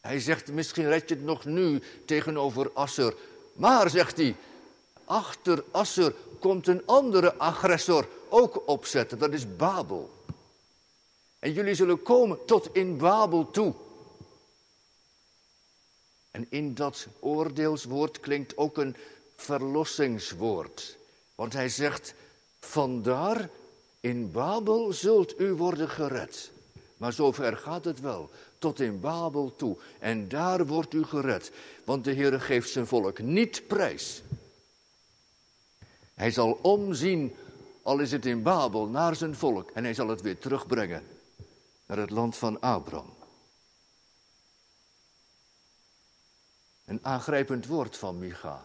Hij 0.00 0.20
zegt, 0.20 0.52
misschien 0.52 0.88
red 0.88 1.08
je 1.08 1.14
het 1.14 1.24
nog 1.24 1.44
nu 1.44 1.82
tegenover 2.04 2.72
Asser. 2.72 3.14
Maar, 3.52 3.90
zegt 3.90 4.16
hij, 4.16 4.36
achter 5.04 5.64
Asser 5.70 6.14
komt 6.38 6.66
een 6.66 6.86
andere 6.86 7.34
agressor 7.34 8.08
ook 8.28 8.68
opzetten. 8.68 9.18
Dat 9.18 9.32
is 9.32 9.56
Babel. 9.56 10.10
En 11.38 11.52
jullie 11.52 11.74
zullen 11.74 12.02
komen 12.02 12.44
tot 12.44 12.74
in 12.74 12.96
Babel 12.96 13.50
toe. 13.50 13.74
En 16.30 16.46
in 16.48 16.74
dat 16.74 17.06
oordeelswoord 17.20 18.20
klinkt 18.20 18.56
ook 18.56 18.78
een 18.78 18.96
verlossingswoord. 19.36 21.00
Want 21.42 21.54
hij 21.54 21.68
zegt, 21.68 22.14
vandaar 22.60 23.48
in 24.00 24.30
Babel 24.30 24.92
zult 24.92 25.40
u 25.40 25.52
worden 25.52 25.88
gered. 25.88 26.50
Maar 26.96 27.12
zover 27.12 27.56
gaat 27.56 27.84
het 27.84 28.00
wel, 28.00 28.30
tot 28.58 28.80
in 28.80 29.00
Babel 29.00 29.56
toe. 29.56 29.76
En 29.98 30.28
daar 30.28 30.66
wordt 30.66 30.94
u 30.94 31.04
gered, 31.04 31.52
want 31.84 32.04
de 32.04 32.10
Heer 32.10 32.40
geeft 32.40 32.70
zijn 32.70 32.86
volk 32.86 33.18
niet 33.18 33.66
prijs. 33.66 34.22
Hij 36.14 36.30
zal 36.30 36.58
omzien, 36.62 37.34
al 37.82 37.98
is 37.98 38.12
het 38.12 38.26
in 38.26 38.42
Babel, 38.42 38.86
naar 38.86 39.16
zijn 39.16 39.34
volk. 39.34 39.70
En 39.70 39.84
hij 39.84 39.94
zal 39.94 40.08
het 40.08 40.20
weer 40.20 40.38
terugbrengen 40.38 41.02
naar 41.86 41.98
het 41.98 42.10
land 42.10 42.36
van 42.36 42.60
Abraham. 42.60 43.14
Een 46.84 46.98
aangrijpend 47.02 47.66
woord 47.66 47.96
van 47.96 48.18
Micha. 48.18 48.64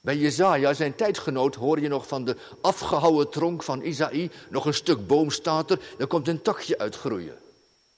Bij 0.00 0.16
Jezaja, 0.16 0.74
zijn 0.74 0.94
tijdgenoot, 0.94 1.54
hoor 1.54 1.80
je 1.80 1.88
nog 1.88 2.06
van 2.06 2.24
de 2.24 2.36
afgehouwen 2.60 3.30
tronk 3.30 3.62
van 3.62 3.82
Isaïe. 3.82 4.30
Nog 4.50 4.66
een 4.66 4.74
stuk 4.74 5.06
boom 5.06 5.30
staat 5.30 5.70
er, 5.70 5.94
er 5.98 6.06
komt 6.06 6.28
een 6.28 6.42
takje 6.42 6.78
uitgroeien. 6.78 7.38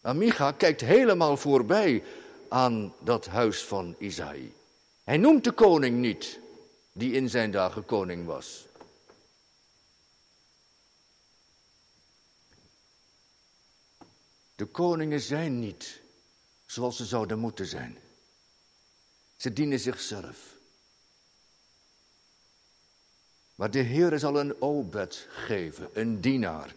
Maar 0.00 0.16
Micha 0.16 0.52
kijkt 0.52 0.80
helemaal 0.80 1.36
voorbij 1.36 2.04
aan 2.48 2.94
dat 3.00 3.26
huis 3.26 3.62
van 3.62 3.94
Isaïe. 3.98 4.52
Hij 5.04 5.16
noemt 5.16 5.44
de 5.44 5.52
koning 5.52 5.98
niet, 5.98 6.38
die 6.92 7.12
in 7.12 7.30
zijn 7.30 7.50
dagen 7.50 7.84
koning 7.84 8.26
was. 8.26 8.66
De 14.54 14.64
koningen 14.64 15.20
zijn 15.20 15.58
niet 15.58 16.00
zoals 16.66 16.96
ze 16.96 17.04
zouden 17.04 17.38
moeten 17.38 17.66
zijn. 17.66 17.98
Ze 19.36 19.52
dienen 19.52 19.80
zichzelf. 19.80 20.51
Maar 23.54 23.70
de 23.70 23.78
Heer 23.78 24.18
zal 24.18 24.40
een 24.40 24.54
obed 24.58 25.26
geven, 25.30 25.88
een 25.92 26.20
dienaar, 26.20 26.74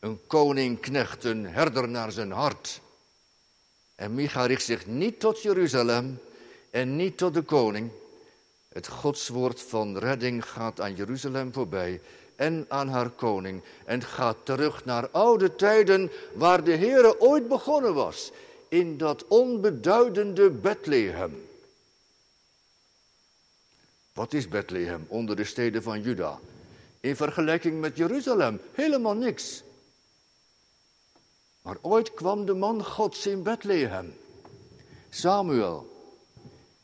een 0.00 0.18
koning-knecht, 0.26 1.24
een 1.24 1.46
herder 1.46 1.88
naar 1.88 2.12
zijn 2.12 2.32
hart. 2.32 2.80
En 3.94 4.14
Micha 4.14 4.46
richt 4.46 4.64
zich 4.64 4.86
niet 4.86 5.20
tot 5.20 5.42
Jeruzalem 5.42 6.18
en 6.70 6.96
niet 6.96 7.16
tot 7.16 7.34
de 7.34 7.42
koning. 7.42 7.90
Het 8.68 8.88
godswoord 8.88 9.60
van 9.60 9.98
redding 9.98 10.44
gaat 10.48 10.80
aan 10.80 10.94
Jeruzalem 10.94 11.52
voorbij 11.52 12.00
en 12.36 12.64
aan 12.68 12.88
haar 12.88 13.10
koning 13.10 13.62
en 13.84 14.02
gaat 14.02 14.36
terug 14.42 14.84
naar 14.84 15.08
oude 15.10 15.54
tijden 15.54 16.10
waar 16.34 16.64
de 16.64 16.76
Heere 16.76 17.20
ooit 17.20 17.48
begonnen 17.48 17.94
was, 17.94 18.30
in 18.68 18.96
dat 18.96 19.26
onbeduidende 19.26 20.50
Bethlehem. 20.50 21.51
Wat 24.12 24.32
is 24.32 24.48
Bethlehem 24.48 25.04
onder 25.08 25.36
de 25.36 25.44
steden 25.44 25.82
van 25.82 26.02
Juda? 26.02 26.38
In 27.00 27.16
vergelijking 27.16 27.80
met 27.80 27.96
Jeruzalem 27.96 28.60
helemaal 28.72 29.14
niks. 29.14 29.62
Maar 31.62 31.76
ooit 31.80 32.14
kwam 32.14 32.46
de 32.46 32.54
man 32.54 32.84
Gods 32.84 33.26
in 33.26 33.42
Bethlehem, 33.42 34.14
Samuel. 35.10 35.90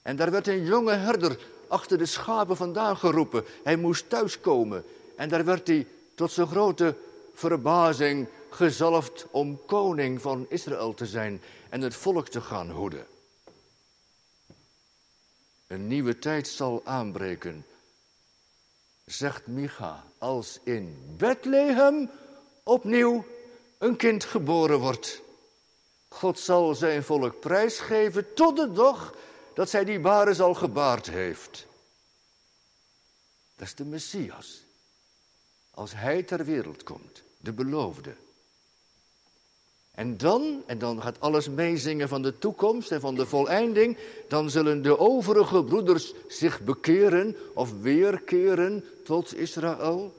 En 0.03 0.17
daar 0.17 0.31
werd 0.31 0.47
een 0.47 0.65
jonge 0.65 0.93
herder 0.93 1.39
achter 1.69 1.99
de 1.99 2.07
schapen 2.07 2.57
vandaan 2.57 2.97
geroepen. 2.97 3.45
Hij 3.63 3.77
moest 3.77 4.09
thuiskomen. 4.09 4.85
En 5.17 5.29
daar 5.29 5.45
werd 5.45 5.67
hij 5.67 5.87
tot 6.15 6.33
zijn 6.33 6.47
grote 6.47 6.95
verbazing 7.35 8.29
gezalfd 8.51 9.27
om 9.31 9.61
koning 9.67 10.21
van 10.21 10.47
Israël 10.49 10.95
te 10.95 11.07
zijn 11.07 11.41
en 11.69 11.81
het 11.81 11.95
volk 11.95 12.29
te 12.29 12.41
gaan 12.41 12.71
hoeden. 12.71 13.07
Een 15.69 15.87
nieuwe 15.87 16.19
tijd 16.19 16.49
zal 16.49 16.81
aanbreken, 16.85 17.67
zegt 19.05 19.47
Micha, 19.47 20.05
als 20.19 20.61
in 20.63 21.15
Bethlehem 21.17 22.11
opnieuw 22.63 23.27
een 23.79 23.97
kind 23.97 24.25
geboren 24.25 24.79
wordt. 24.79 25.21
God 26.09 26.39
zal 26.39 26.75
zijn 26.75 27.03
volk 27.03 27.41
prijsgeven 27.41 28.35
tot 28.35 28.57
de 28.57 28.73
dag 28.73 29.15
dat 29.55 29.71
zij 29.71 29.85
die 29.85 30.01
baren 30.01 30.35
zal 30.35 30.55
gebaard 30.55 31.07
heeft. 31.07 31.67
Dat 33.57 33.67
is 33.67 33.75
de 33.75 33.85
Messias. 33.85 34.63
Als 35.71 35.93
hij 35.95 36.23
ter 36.23 36.45
wereld 36.45 36.83
komt, 36.83 37.23
de 37.39 37.53
beloofde. 37.53 38.15
En 39.99 40.17
dan, 40.17 40.63
en 40.67 40.79
dan 40.79 41.03
gaat 41.03 41.21
alles 41.21 41.49
meezingen 41.49 42.09
van 42.09 42.23
de 42.23 42.39
toekomst 42.39 42.91
en 42.91 43.01
van 43.01 43.15
de 43.15 43.27
voleinding, 43.27 43.97
dan 44.29 44.51
zullen 44.51 44.83
de 44.83 44.99
overige 44.99 45.65
broeders 45.65 46.13
zich 46.29 46.61
bekeren 46.61 47.37
of 47.55 47.81
weerkeren 47.81 48.85
tot 49.05 49.37
Israël. 49.37 50.15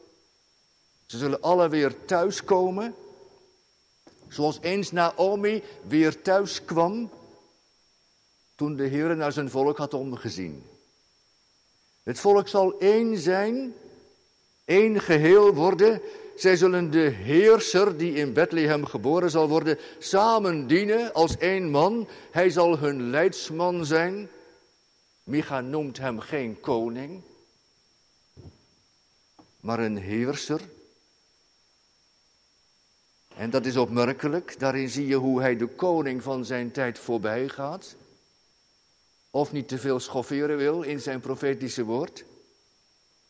Ze 1.05 1.17
zullen 1.17 1.41
alle 1.41 1.69
weer 1.69 2.05
thuiskomen, 2.05 2.95
zoals 4.27 4.57
eens 4.61 4.91
Naomi 4.91 5.63
weer 5.87 6.21
thuis 6.21 6.65
kwam 6.65 7.09
toen 8.55 8.75
de 8.75 8.83
Heer 8.83 9.15
naar 9.15 9.31
zijn 9.31 9.49
volk 9.49 9.77
had 9.77 9.93
omgezien. 9.93 10.63
Het 12.03 12.19
volk 12.19 12.47
zal 12.47 12.79
één 12.79 13.17
zijn, 13.17 13.73
één 14.65 15.01
geheel 15.01 15.53
worden 15.53 16.01
zij 16.39 16.55
zullen 16.55 16.91
de 16.91 16.99
heerser 17.09 17.97
die 17.97 18.13
in 18.13 18.33
Bethlehem 18.33 18.85
geboren 18.85 19.29
zal 19.29 19.47
worden, 19.47 19.77
samen 19.97 20.67
dienen 20.67 21.13
als 21.13 21.37
één 21.37 21.69
man. 21.69 22.07
Hij 22.31 22.49
zal 22.49 22.77
hun 22.77 23.09
leidsman 23.09 23.85
zijn. 23.85 24.29
Micha 25.23 25.61
noemt 25.61 25.97
hem 25.97 26.19
geen 26.19 26.59
koning, 26.59 27.21
maar 29.59 29.79
een 29.79 29.97
heerser. 29.97 30.61
En 33.35 33.49
dat 33.49 33.65
is 33.65 33.77
opmerkelijk. 33.77 34.59
Daarin 34.59 34.89
zie 34.89 35.07
je 35.07 35.15
hoe 35.15 35.41
hij 35.41 35.57
de 35.57 35.67
koning 35.67 36.23
van 36.23 36.45
zijn 36.45 36.71
tijd 36.71 36.99
voorbij 36.99 37.49
gaat. 37.49 37.95
Of 39.29 39.51
niet 39.51 39.67
te 39.67 39.77
veel 39.77 39.99
schofferen 39.99 40.57
wil 40.57 40.81
in 40.81 40.99
zijn 40.99 41.19
profetische 41.19 41.83
woord. 41.83 42.25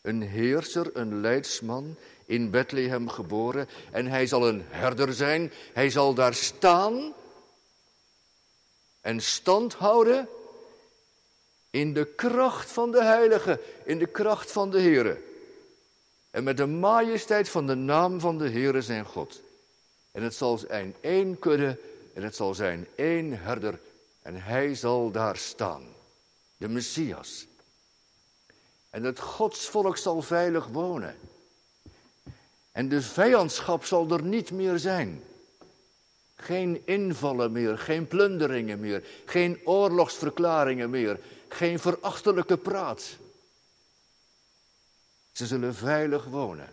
een 0.00 0.22
heerser, 0.22 0.90
een 0.96 1.20
leidsman 1.20 1.96
in 2.30 2.50
Bethlehem 2.50 3.08
geboren. 3.08 3.68
En 3.90 4.06
hij 4.06 4.26
zal 4.26 4.48
een 4.48 4.62
herder 4.68 5.12
zijn. 5.12 5.52
Hij 5.72 5.90
zal 5.90 6.14
daar 6.14 6.34
staan 6.34 7.12
en 9.00 9.20
stand 9.20 9.74
houden 9.74 10.28
in 11.70 11.94
de 11.94 12.04
kracht 12.06 12.70
van 12.70 12.90
de 12.90 13.04
Heilige, 13.04 13.60
in 13.84 13.98
de 13.98 14.06
kracht 14.06 14.52
van 14.52 14.70
de 14.70 14.80
Heere. 14.80 15.22
En 16.30 16.44
met 16.44 16.56
de 16.56 16.66
majesteit 16.66 17.48
van 17.48 17.66
de 17.66 17.74
naam 17.74 18.20
van 18.20 18.38
de 18.38 18.48
Heere 18.48 18.82
zijn 18.82 19.04
God. 19.04 19.40
En 20.12 20.22
het 20.22 20.34
zal 20.34 20.58
zijn 20.58 20.94
één 21.00 21.38
kudde 21.38 21.78
en 22.14 22.22
het 22.22 22.36
zal 22.36 22.54
zijn 22.54 22.86
één 22.94 23.40
herder 23.40 23.80
en 24.22 24.42
hij 24.42 24.74
zal 24.74 25.10
daar 25.10 25.36
staan. 25.36 25.82
De 26.56 26.68
Messias. 26.68 27.46
En 28.90 29.04
het 29.04 29.18
godsvolk 29.18 29.96
zal 29.96 30.22
veilig 30.22 30.66
wonen. 30.66 31.16
En 32.72 32.88
de 32.88 33.02
vijandschap 33.02 33.84
zal 33.84 34.10
er 34.10 34.22
niet 34.22 34.50
meer 34.50 34.78
zijn. 34.78 35.22
Geen 36.36 36.82
invallen 36.84 37.52
meer, 37.52 37.78
geen 37.78 38.06
plunderingen 38.08 38.80
meer, 38.80 39.04
geen 39.24 39.60
oorlogsverklaringen 39.64 40.90
meer, 40.90 41.20
geen 41.48 41.78
verachtelijke 41.78 42.56
praat. 42.56 43.16
Ze 45.32 45.46
zullen 45.46 45.74
veilig 45.74 46.24
wonen. 46.24 46.72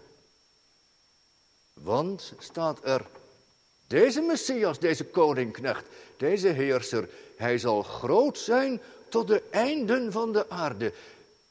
Want, 1.73 2.33
staat 2.37 2.79
er, 2.83 3.05
deze 3.87 4.21
Messias, 4.21 4.79
deze 4.79 5.05
koningknecht, 5.05 5.85
deze 6.17 6.47
heerser, 6.47 7.09
hij 7.37 7.57
zal 7.57 7.83
groot 7.83 8.37
zijn 8.37 8.81
tot 9.09 9.27
de 9.27 9.43
einden 9.49 10.11
van 10.11 10.31
de 10.31 10.49
aarde. 10.49 10.93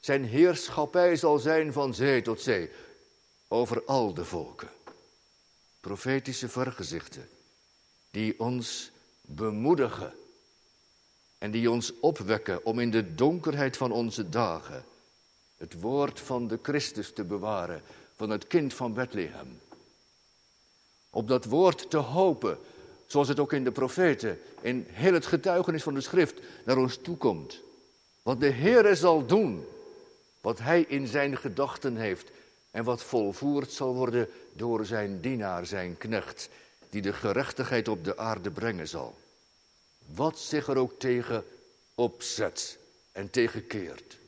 Zijn 0.00 0.24
heerschappij 0.24 1.16
zal 1.16 1.38
zijn 1.38 1.72
van 1.72 1.94
zee 1.94 2.22
tot 2.22 2.40
zee, 2.40 2.70
over 3.56 3.84
al 3.84 4.14
de 4.14 4.24
volken. 4.24 4.68
Profetische 5.80 6.48
vergezichten 6.48 7.28
die 8.10 8.40
ons 8.40 8.90
bemoedigen 9.20 10.12
en 11.38 11.50
die 11.50 11.70
ons 11.70 11.92
opwekken 12.00 12.64
om 12.64 12.78
in 12.78 12.90
de 12.90 13.14
donkerheid 13.14 13.76
van 13.76 13.92
onze 13.92 14.28
dagen 14.28 14.84
het 15.56 15.80
woord 15.80 16.20
van 16.20 16.48
de 16.48 16.58
Christus 16.62 17.12
te 17.12 17.24
bewaren, 17.24 17.82
van 18.16 18.30
het 18.30 18.46
kind 18.46 18.74
van 18.74 18.94
Bethlehem. 18.94 19.60
Op 21.10 21.28
dat 21.28 21.44
woord 21.44 21.90
te 21.90 21.96
hopen, 21.96 22.58
zoals 23.06 23.28
het 23.28 23.40
ook 23.40 23.52
in 23.52 23.64
de 23.64 23.72
profeten, 23.72 24.38
in 24.60 24.86
heel 24.90 25.12
het 25.12 25.26
getuigenis 25.26 25.82
van 25.82 25.94
de 25.94 26.00
schrift 26.00 26.40
naar 26.64 26.76
ons 26.76 26.96
toekomt. 26.96 27.60
Wat 28.22 28.40
de 28.40 28.50
Heere 28.50 28.94
zal 28.94 29.26
doen, 29.26 29.66
wat 30.40 30.58
Hij 30.58 30.84
in 30.88 31.06
zijn 31.06 31.36
gedachten 31.36 31.96
heeft 31.96 32.30
en 32.76 32.84
wat 32.84 33.02
volvoerd 33.02 33.72
zal 33.72 33.94
worden 33.94 34.28
door 34.52 34.86
zijn 34.86 35.20
dienaar, 35.20 35.66
zijn 35.66 35.96
knecht, 35.98 36.48
die 36.90 37.02
de 37.02 37.12
gerechtigheid 37.12 37.88
op 37.88 38.04
de 38.04 38.16
aarde 38.16 38.50
brengen 38.50 38.88
zal. 38.88 39.16
Wat 40.14 40.38
zich 40.38 40.68
er 40.68 40.76
ook 40.76 40.98
tegen 40.98 41.44
opzet 41.94 42.78
en 43.12 43.30
tegenkeert. 43.30 44.18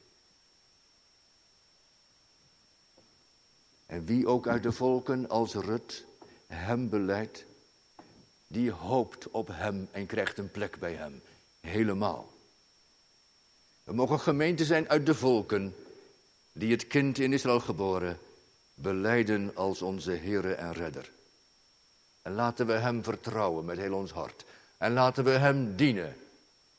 En 3.86 4.04
wie 4.04 4.26
ook 4.26 4.46
uit 4.46 4.62
de 4.62 4.72
volken 4.72 5.28
als 5.28 5.54
Rut 5.54 6.04
hem 6.46 6.88
beleidt, 6.88 7.44
die 8.46 8.70
hoopt 8.70 9.30
op 9.30 9.48
hem 9.52 9.88
en 9.90 10.06
krijgt 10.06 10.38
een 10.38 10.50
plek 10.50 10.78
bij 10.78 10.94
hem. 10.94 11.22
Helemaal. 11.60 12.32
We 13.84 13.92
mogen 13.92 14.20
gemeente 14.20 14.64
zijn 14.64 14.88
uit 14.88 15.06
de 15.06 15.14
volken 15.14 15.74
die 16.52 16.70
het 16.70 16.86
kind 16.86 17.18
in 17.18 17.32
Israël 17.32 17.60
geboren 17.60 18.18
beleiden 18.80 19.50
als 19.54 19.82
onze 19.82 20.10
Heere 20.10 20.54
en 20.54 20.72
Redder. 20.72 21.10
En 22.22 22.32
laten 22.34 22.66
we 22.66 22.72
Hem 22.72 23.02
vertrouwen 23.02 23.64
met 23.64 23.78
heel 23.78 23.94
ons 23.94 24.10
hart. 24.10 24.44
En 24.78 24.92
laten 24.92 25.24
we 25.24 25.30
Hem 25.30 25.76
dienen. 25.76 26.16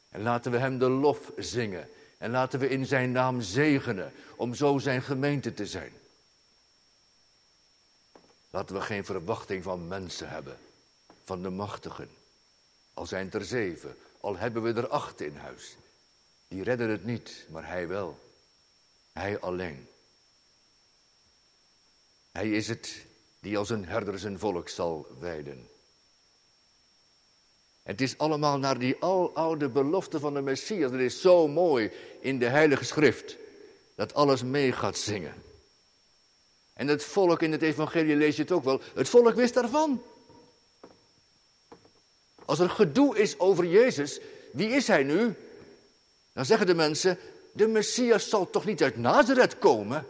En 0.09 0.21
laten 0.21 0.51
we 0.51 0.57
Hem 0.57 0.79
de 0.79 0.89
lof 0.89 1.31
zingen. 1.37 1.89
En 2.17 2.31
laten 2.31 2.59
we 2.59 2.69
in 2.69 2.85
Zijn 2.85 3.11
naam 3.11 3.41
zegenen 3.41 4.11
om 4.35 4.53
zo 4.53 4.77
Zijn 4.77 5.01
gemeente 5.01 5.53
te 5.53 5.65
zijn. 5.65 5.91
Laten 8.49 8.75
we 8.75 8.81
geen 8.81 9.05
verwachting 9.05 9.63
van 9.63 9.87
mensen 9.87 10.29
hebben, 10.29 10.57
van 11.23 11.41
de 11.41 11.49
machtigen. 11.49 12.09
Al 12.93 13.05
zijn 13.05 13.31
er 13.31 13.45
zeven, 13.45 13.95
al 14.21 14.37
hebben 14.37 14.63
we 14.63 14.73
er 14.73 14.87
acht 14.87 15.21
in 15.21 15.35
huis. 15.35 15.75
Die 16.47 16.63
redden 16.63 16.89
het 16.89 17.05
niet, 17.05 17.45
maar 17.49 17.67
Hij 17.67 17.87
wel. 17.87 18.19
Hij 19.11 19.39
alleen. 19.39 19.87
Hij 22.31 22.51
is 22.51 22.67
het 22.67 23.05
die 23.39 23.57
als 23.57 23.69
een 23.69 23.85
herder 23.85 24.19
zijn 24.19 24.39
volk 24.39 24.69
zal 24.69 25.07
wijden. 25.19 25.67
Het 27.83 28.01
is 28.01 28.17
allemaal 28.17 28.57
naar 28.57 28.79
die 28.79 28.95
aloude 28.99 29.69
belofte 29.69 30.19
van 30.19 30.33
de 30.33 30.41
Messias. 30.41 30.91
Dat 30.91 30.99
is 30.99 31.21
zo 31.21 31.47
mooi 31.47 31.91
in 32.19 32.39
de 32.39 32.45
Heilige 32.45 32.85
Schrift. 32.85 33.37
Dat 33.95 34.13
alles 34.13 34.43
mee 34.43 34.71
gaat 34.71 34.97
zingen. 34.97 35.33
En 36.73 36.87
het 36.87 37.03
volk 37.03 37.41
in 37.41 37.51
het 37.51 37.61
evangelie 37.61 38.15
lees 38.15 38.35
je 38.35 38.41
het 38.41 38.51
ook 38.51 38.63
wel. 38.63 38.81
Het 38.93 39.09
volk 39.09 39.35
wist 39.35 39.53
daarvan. 39.53 40.01
Als 42.45 42.59
er 42.59 42.69
gedoe 42.69 43.17
is 43.17 43.39
over 43.39 43.65
Jezus, 43.65 44.19
wie 44.51 44.69
is 44.69 44.87
hij 44.87 45.03
nu? 45.03 45.35
Dan 46.33 46.45
zeggen 46.45 46.67
de 46.67 46.75
mensen, 46.75 47.17
de 47.51 47.67
Messias 47.67 48.29
zal 48.29 48.49
toch 48.49 48.65
niet 48.65 48.83
uit 48.83 48.97
Nazareth 48.97 49.57
komen? 49.57 50.07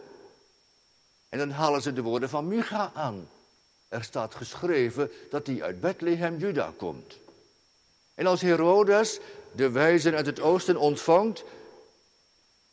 En 1.30 1.38
dan 1.38 1.50
halen 1.50 1.82
ze 1.82 1.92
de 1.92 2.02
woorden 2.02 2.28
van 2.28 2.48
Micha 2.48 2.90
aan. 2.94 3.28
Er 3.88 4.04
staat 4.04 4.34
geschreven 4.34 5.10
dat 5.30 5.46
hij 5.46 5.62
uit 5.62 5.80
Bethlehem, 5.80 6.36
Juda 6.36 6.72
komt. 6.76 7.18
En 8.14 8.26
als 8.26 8.40
Herodes 8.40 9.20
de 9.52 9.70
wijzen 9.70 10.14
uit 10.14 10.26
het 10.26 10.40
oosten 10.40 10.76
ontvangt, 10.76 11.44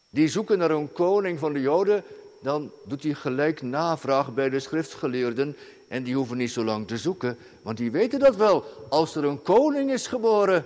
die 0.09 0.27
zoeken 0.27 0.57
naar 0.57 0.71
een 0.71 0.91
koning 0.91 1.39
van 1.39 1.53
de 1.53 1.61
Joden, 1.61 2.03
dan 2.41 2.71
doet 2.85 3.03
hij 3.03 3.13
gelijk 3.13 3.61
navraag 3.61 4.33
bij 4.33 4.49
de 4.49 4.59
schriftgeleerden. 4.59 5.57
En 5.87 6.03
die 6.03 6.15
hoeven 6.15 6.37
niet 6.37 6.51
zo 6.51 6.63
lang 6.63 6.87
te 6.87 6.97
zoeken, 6.97 7.37
want 7.61 7.77
die 7.77 7.91
weten 7.91 8.19
dat 8.19 8.35
wel. 8.35 8.63
Als 8.89 9.15
er 9.15 9.23
een 9.23 9.41
koning 9.41 9.91
is 9.91 10.07
geboren, 10.07 10.65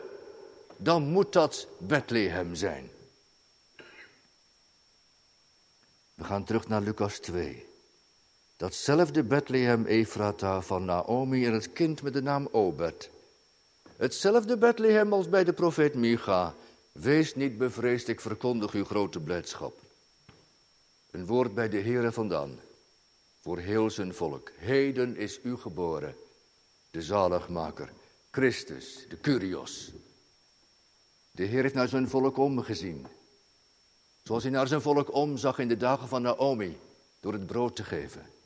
dan 0.78 1.04
moet 1.04 1.34
dat 1.34 1.68
Bethlehem 1.78 2.56
zijn. 2.56 2.90
We 6.14 6.24
gaan 6.24 6.44
terug 6.44 6.68
naar 6.68 6.82
Lucas 6.82 7.20
2. 7.20 7.71
Datzelfde 8.62 9.24
Bethlehem 9.24 9.86
Efrata 9.86 10.62
van 10.62 10.86
Naomi 10.86 11.46
en 11.46 11.54
het 11.54 11.74
kind 11.74 12.02
met 12.02 12.14
de 12.14 12.22
naam 12.22 12.48
Obed. 12.52 13.10
Hetzelfde 13.98 14.58
Bethlehem 14.58 15.14
als 15.14 15.30
bij 15.30 15.44
de 15.44 15.54
profeet 15.54 15.96
Micha. 15.96 16.56
Wees 16.92 17.36
niet 17.36 17.58
bevreesd, 17.58 18.08
ik 18.08 18.20
verkondig 18.22 18.74
uw 18.74 18.86
grote 18.86 19.20
blijdschap. 19.20 19.80
Een 21.12 21.26
woord 21.26 21.54
bij 21.54 21.70
de 21.70 21.80
Heere 21.80 22.12
vandaan, 22.12 22.60
voor 23.40 23.58
heel 23.58 23.90
zijn 23.90 24.14
volk. 24.14 24.52
Heden 24.58 25.18
is 25.18 25.40
u 25.44 25.58
geboren, 25.58 26.16
de 26.92 27.02
zaligmaker, 27.02 27.90
Christus, 28.32 29.06
de 29.10 29.20
Curios. 29.20 29.92
De 31.32 31.44
Heer 31.44 31.62
heeft 31.62 31.74
naar 31.74 31.88
zijn 31.88 32.10
volk 32.10 32.38
omgezien. 32.38 33.08
Zoals 34.24 34.44
hij 34.44 34.52
naar 34.52 34.68
zijn 34.68 34.82
volk 34.82 35.14
omzag 35.14 35.60
in 35.60 35.68
de 35.68 35.78
dagen 35.78 36.08
van 36.08 36.22
Naomi, 36.22 36.78
door 37.20 37.34
het 37.34 37.46
brood 37.46 37.76
te 37.76 37.84
geven. 37.84 38.40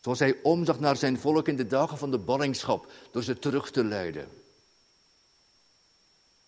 Zoals 0.00 0.18
hij 0.18 0.38
omzag 0.42 0.80
naar 0.80 0.96
zijn 0.96 1.18
volk 1.18 1.48
in 1.48 1.56
de 1.56 1.66
dagen 1.66 1.98
van 1.98 2.10
de 2.10 2.18
ballingschap, 2.18 2.92
door 3.10 3.22
ze 3.22 3.38
terug 3.38 3.70
te 3.70 3.84
leiden. 3.84 4.28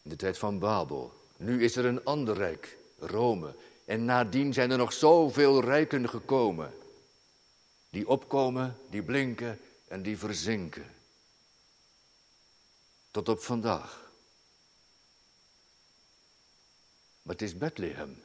In 0.03 0.11
de 0.11 0.17
tijd 0.17 0.39
van 0.39 0.59
Babel. 0.59 1.13
Nu 1.37 1.65
is 1.65 1.77
er 1.77 1.85
een 1.85 2.05
ander 2.05 2.37
rijk, 2.37 2.79
Rome. 2.99 3.55
En 3.85 4.05
nadien 4.05 4.53
zijn 4.53 4.71
er 4.71 4.79
nog 4.79 4.93
zoveel 4.93 5.61
rijken 5.61 6.09
gekomen. 6.09 6.75
Die 7.91 8.09
opkomen, 8.09 8.77
die 8.91 9.03
blinken 9.03 9.61
en 9.89 10.03
die 10.03 10.19
verzinken. 10.19 10.95
Tot 13.11 13.29
op 13.29 13.41
vandaag. 13.41 14.11
Maar 17.23 17.35
het 17.35 17.43
is 17.43 17.59
Bethlehem, 17.59 18.23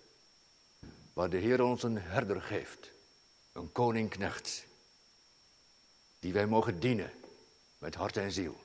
waar 1.14 1.30
de 1.30 1.38
Heer 1.38 1.64
ons 1.64 1.84
een 1.84 1.98
herder 1.98 2.42
geeft, 2.42 2.92
een 3.52 3.72
koningknecht 3.72 4.67
die 6.20 6.34
wij 6.34 6.48
mogen 6.48 6.80
dienen 6.80 7.12
met 7.78 7.96
hart 7.96 8.18
en 8.18 8.32
ziel. 8.32 8.60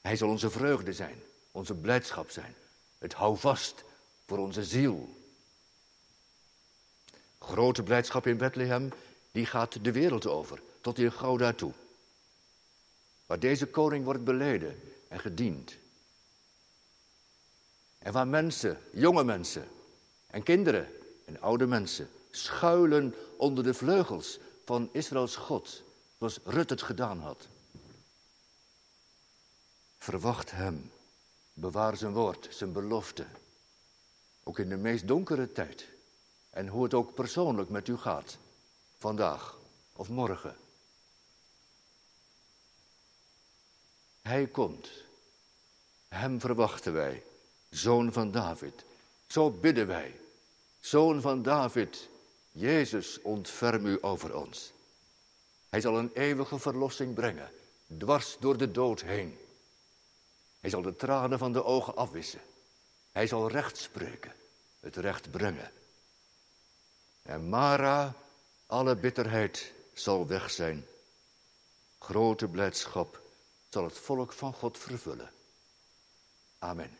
Hij 0.00 0.16
zal 0.16 0.28
onze 0.28 0.50
vreugde 0.50 0.92
zijn, 0.92 1.22
onze 1.50 1.74
blijdschap 1.74 2.30
zijn, 2.30 2.54
het 2.98 3.12
houvast 3.12 3.84
voor 4.26 4.38
onze 4.38 4.64
ziel. 4.64 5.08
Grote 7.38 7.82
blijdschap 7.82 8.26
in 8.26 8.36
Bethlehem, 8.36 8.92
die 9.32 9.46
gaat 9.46 9.84
de 9.84 9.92
wereld 9.92 10.26
over, 10.26 10.62
tot 10.80 10.98
in 10.98 11.12
Gouda 11.12 11.52
toe. 11.52 11.72
Waar 13.26 13.38
deze 13.38 13.66
koning 13.66 14.04
wordt 14.04 14.24
beleden 14.24 14.80
en 15.08 15.20
gediend. 15.20 15.76
En 17.98 18.12
waar 18.12 18.28
mensen, 18.28 18.78
jonge 18.92 19.24
mensen 19.24 19.68
en 20.26 20.42
kinderen 20.42 20.88
en 21.24 21.40
oude 21.40 21.66
mensen 21.66 22.10
schuilen 22.30 23.14
onder 23.36 23.64
de 23.64 23.74
vleugels 23.74 24.38
van 24.64 24.88
Israëls 24.92 25.36
God, 25.36 25.82
zoals 26.20 26.38
Rut 26.44 26.70
het 26.70 26.82
gedaan 26.82 27.20
had. 27.20 27.48
Verwacht 29.98 30.50
Hem, 30.50 30.92
bewaar 31.52 31.96
zijn 31.96 32.12
woord, 32.12 32.48
zijn 32.50 32.72
belofte, 32.72 33.26
ook 34.42 34.58
in 34.58 34.68
de 34.68 34.76
meest 34.76 35.08
donkere 35.08 35.52
tijd. 35.52 35.88
En 36.50 36.68
hoe 36.68 36.82
het 36.82 36.94
ook 36.94 37.14
persoonlijk 37.14 37.68
met 37.68 37.88
u 37.88 37.96
gaat, 37.96 38.38
vandaag 38.98 39.58
of 39.92 40.08
morgen. 40.08 40.56
Hij 44.22 44.46
komt. 44.46 44.90
Hem 46.08 46.40
verwachten 46.40 46.92
wij, 46.92 47.22
zoon 47.70 48.12
van 48.12 48.30
David. 48.30 48.84
Zo 49.26 49.50
bidden 49.50 49.86
wij, 49.86 50.20
zoon 50.80 51.20
van 51.20 51.42
David, 51.42 52.08
Jezus, 52.52 53.22
ontferm 53.22 53.86
u 53.86 53.98
over 54.00 54.36
ons. 54.36 54.72
Hij 55.70 55.80
zal 55.80 55.98
een 55.98 56.10
eeuwige 56.12 56.58
verlossing 56.58 57.14
brengen, 57.14 57.50
dwars 57.98 58.36
door 58.40 58.56
de 58.56 58.70
dood 58.70 59.00
heen. 59.00 59.38
Hij 60.60 60.70
zal 60.70 60.82
de 60.82 60.96
tranen 60.96 61.38
van 61.38 61.52
de 61.52 61.64
ogen 61.64 61.96
afwissen. 61.96 62.40
Hij 63.12 63.26
zal 63.26 63.50
recht 63.50 63.76
spreken, 63.78 64.32
het 64.80 64.96
recht 64.96 65.30
brengen. 65.30 65.72
En 67.22 67.48
Mara, 67.48 68.14
alle 68.66 68.96
bitterheid 68.96 69.72
zal 69.92 70.26
weg 70.26 70.50
zijn. 70.50 70.86
Grote 71.98 72.48
blijdschap 72.48 73.20
zal 73.68 73.84
het 73.84 73.98
volk 73.98 74.32
van 74.32 74.52
God 74.52 74.78
vervullen. 74.78 75.30
Amen. 76.58 76.99